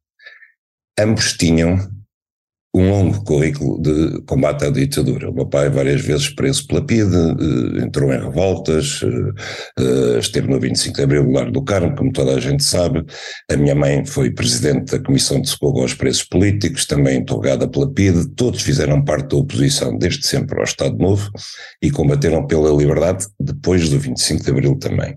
Ambos 0.97 1.33
tinham 1.33 1.77
um 2.73 2.88
longo 2.89 3.23
currículo 3.23 3.82
de 3.82 4.21
combate 4.27 4.65
à 4.65 4.69
ditadura. 4.69 5.32
O 5.32 5.34
meu 5.34 5.47
pai, 5.47 5.69
várias 5.69 6.01
vezes 6.01 6.29
preso 6.29 6.67
pela 6.67 6.86
PIDE, 6.86 7.15
eh, 7.15 7.84
entrou 7.84 8.13
em 8.13 8.19
revoltas, 8.19 9.01
eh, 9.03 10.15
eh, 10.15 10.19
esteve 10.19 10.47
no 10.47 10.60
25 10.60 10.95
de 10.95 11.03
Abril 11.03 11.23
no 11.23 11.32
Lar 11.32 11.51
do 11.51 11.63
Carmo, 11.63 11.95
como 11.95 12.12
toda 12.12 12.36
a 12.36 12.39
gente 12.39 12.63
sabe. 12.63 13.03
A 13.51 13.58
minha 13.58 13.73
mãe 13.73 14.05
foi 14.05 14.29
presidente 14.29 14.91
da 14.91 15.03
Comissão 15.03 15.41
de 15.41 15.49
Socorro 15.49 15.82
aos 15.82 15.95
Presos 15.95 16.23
Políticos, 16.23 16.86
também 16.86 17.17
interrogada 17.17 17.67
pela 17.67 17.91
PIDE. 17.91 18.29
Todos 18.36 18.62
fizeram 18.62 19.03
parte 19.03 19.29
da 19.29 19.38
oposição 19.38 19.97
desde 19.97 20.27
sempre 20.27 20.60
ao 20.60 20.63
Estado 20.63 20.95
Novo 20.97 21.32
e 21.82 21.89
combateram 21.89 22.45
pela 22.45 22.71
liberdade 22.71 23.25
depois 23.39 23.89
do 23.89 23.97
25 23.97 24.43
de 24.43 24.51
Abril 24.51 24.75
também. 24.75 25.15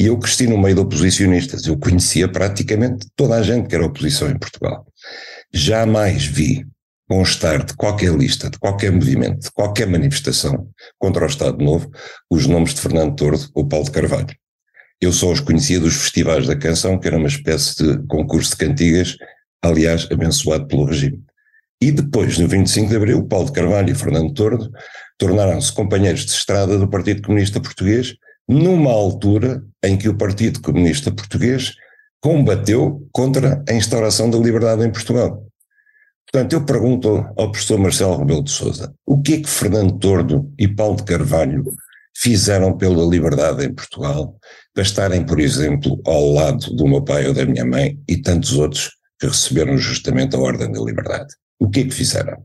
E 0.00 0.06
eu 0.06 0.18
cresci 0.18 0.48
no 0.48 0.58
meio 0.58 0.74
de 0.74 0.80
oposicionistas. 0.80 1.64
Eu 1.64 1.78
conhecia 1.78 2.26
praticamente 2.26 3.06
toda 3.14 3.36
a 3.36 3.42
gente 3.42 3.68
que 3.68 3.74
era 3.76 3.86
oposição 3.86 4.28
em 4.28 4.36
Portugal. 4.36 4.84
Jamais 5.54 6.26
vi 6.26 6.66
constar 7.08 7.64
de 7.64 7.74
qualquer 7.74 8.14
lista, 8.14 8.50
de 8.50 8.58
qualquer 8.58 8.92
movimento, 8.92 9.44
de 9.44 9.50
qualquer 9.50 9.86
manifestação 9.86 10.68
contra 10.98 11.24
o 11.24 11.28
Estado 11.28 11.64
Novo, 11.64 11.90
os 12.30 12.46
nomes 12.46 12.74
de 12.74 12.80
Fernando 12.80 13.16
Tordo 13.16 13.48
ou 13.54 13.66
Paulo 13.66 13.86
de 13.86 13.90
Carvalho. 13.90 14.36
Eu 15.00 15.12
só 15.12 15.32
os 15.32 15.40
conhecia 15.40 15.80
dos 15.80 15.94
festivais 15.94 16.46
da 16.46 16.56
canção, 16.56 16.98
que 16.98 17.06
era 17.06 17.16
uma 17.16 17.28
espécie 17.28 17.76
de 17.76 18.06
concurso 18.06 18.50
de 18.50 18.56
cantigas, 18.56 19.16
aliás, 19.62 20.06
abençoado 20.10 20.66
pelo 20.66 20.84
regime. 20.84 21.22
E 21.80 21.92
depois, 21.92 22.36
no 22.38 22.48
25 22.48 22.88
de 22.88 22.96
Abril, 22.96 23.24
Paulo 23.24 23.46
de 23.46 23.52
Carvalho 23.52 23.90
e 23.90 23.94
Fernando 23.94 24.34
Tordo 24.34 24.70
tornaram-se 25.16 25.72
companheiros 25.72 26.26
de 26.26 26.32
estrada 26.32 26.76
do 26.76 26.88
Partido 26.88 27.22
Comunista 27.22 27.60
Português, 27.60 28.16
numa 28.48 28.90
altura 28.90 29.62
em 29.84 29.96
que 29.96 30.08
o 30.08 30.16
Partido 30.16 30.60
Comunista 30.60 31.12
Português 31.12 31.74
combateu 32.20 33.08
contra 33.12 33.62
a 33.68 33.72
instauração 33.72 34.28
da 34.28 34.38
liberdade 34.38 34.84
em 34.84 34.90
Portugal. 34.90 35.47
Portanto, 36.30 36.52
eu 36.52 36.64
pergunto 36.64 37.26
ao 37.36 37.50
professor 37.50 37.78
Marcelo 37.78 38.18
Rebelo 38.18 38.44
de 38.44 38.50
Sousa, 38.50 38.94
o 39.06 39.20
que 39.20 39.34
é 39.34 39.40
que 39.40 39.48
Fernando 39.48 39.98
Tordo 39.98 40.52
e 40.58 40.68
Paulo 40.68 40.96
de 40.96 41.04
Carvalho 41.04 41.64
fizeram 42.14 42.76
pela 42.76 43.06
liberdade 43.06 43.64
em 43.64 43.72
Portugal 43.72 44.36
para 44.74 44.82
estarem, 44.82 45.24
por 45.24 45.40
exemplo, 45.40 46.00
ao 46.04 46.32
lado 46.32 46.74
do 46.74 46.86
meu 46.86 47.02
pai 47.02 47.26
ou 47.26 47.32
da 47.32 47.46
minha 47.46 47.64
mãe 47.64 47.98
e 48.06 48.18
tantos 48.18 48.52
outros 48.52 48.90
que 49.18 49.26
receberam 49.26 49.78
justamente 49.78 50.36
a 50.36 50.38
Ordem 50.38 50.70
da 50.70 50.80
Liberdade? 50.80 51.34
O 51.58 51.70
que 51.70 51.80
é 51.80 51.84
que 51.84 51.94
fizeram? 51.94 52.44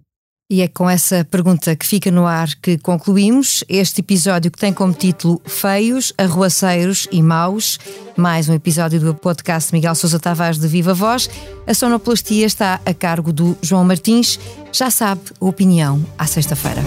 E 0.54 0.62
é 0.62 0.68
com 0.68 0.88
essa 0.88 1.26
pergunta 1.26 1.76
que 1.76 1.84
fica 1.84 2.12
no 2.12 2.28
ar 2.28 2.48
que 2.62 2.78
concluímos 2.78 3.64
este 3.68 4.02
episódio 4.02 4.52
que 4.52 4.60
tem 4.60 4.72
como 4.72 4.94
título 4.94 5.42
Feios, 5.48 6.14
Arruaceiros 6.16 7.08
e 7.12 7.24
Maus. 7.24 7.80
Mais 8.16 8.48
um 8.48 8.54
episódio 8.54 9.00
do 9.00 9.16
podcast 9.16 9.74
Miguel 9.74 9.96
Sousa 9.96 10.20
Tavares 10.20 10.60
de 10.60 10.68
Viva 10.68 10.94
Voz. 10.94 11.28
A 11.66 11.74
sonoplastia 11.74 12.46
está 12.46 12.80
a 12.86 12.94
cargo 12.94 13.34
do 13.34 13.58
João 13.64 13.84
Martins. 13.84 14.40
Já 14.72 14.92
sabe, 14.92 15.22
opinião 15.40 16.06
à 16.20 16.28
sexta-feira. 16.28 16.84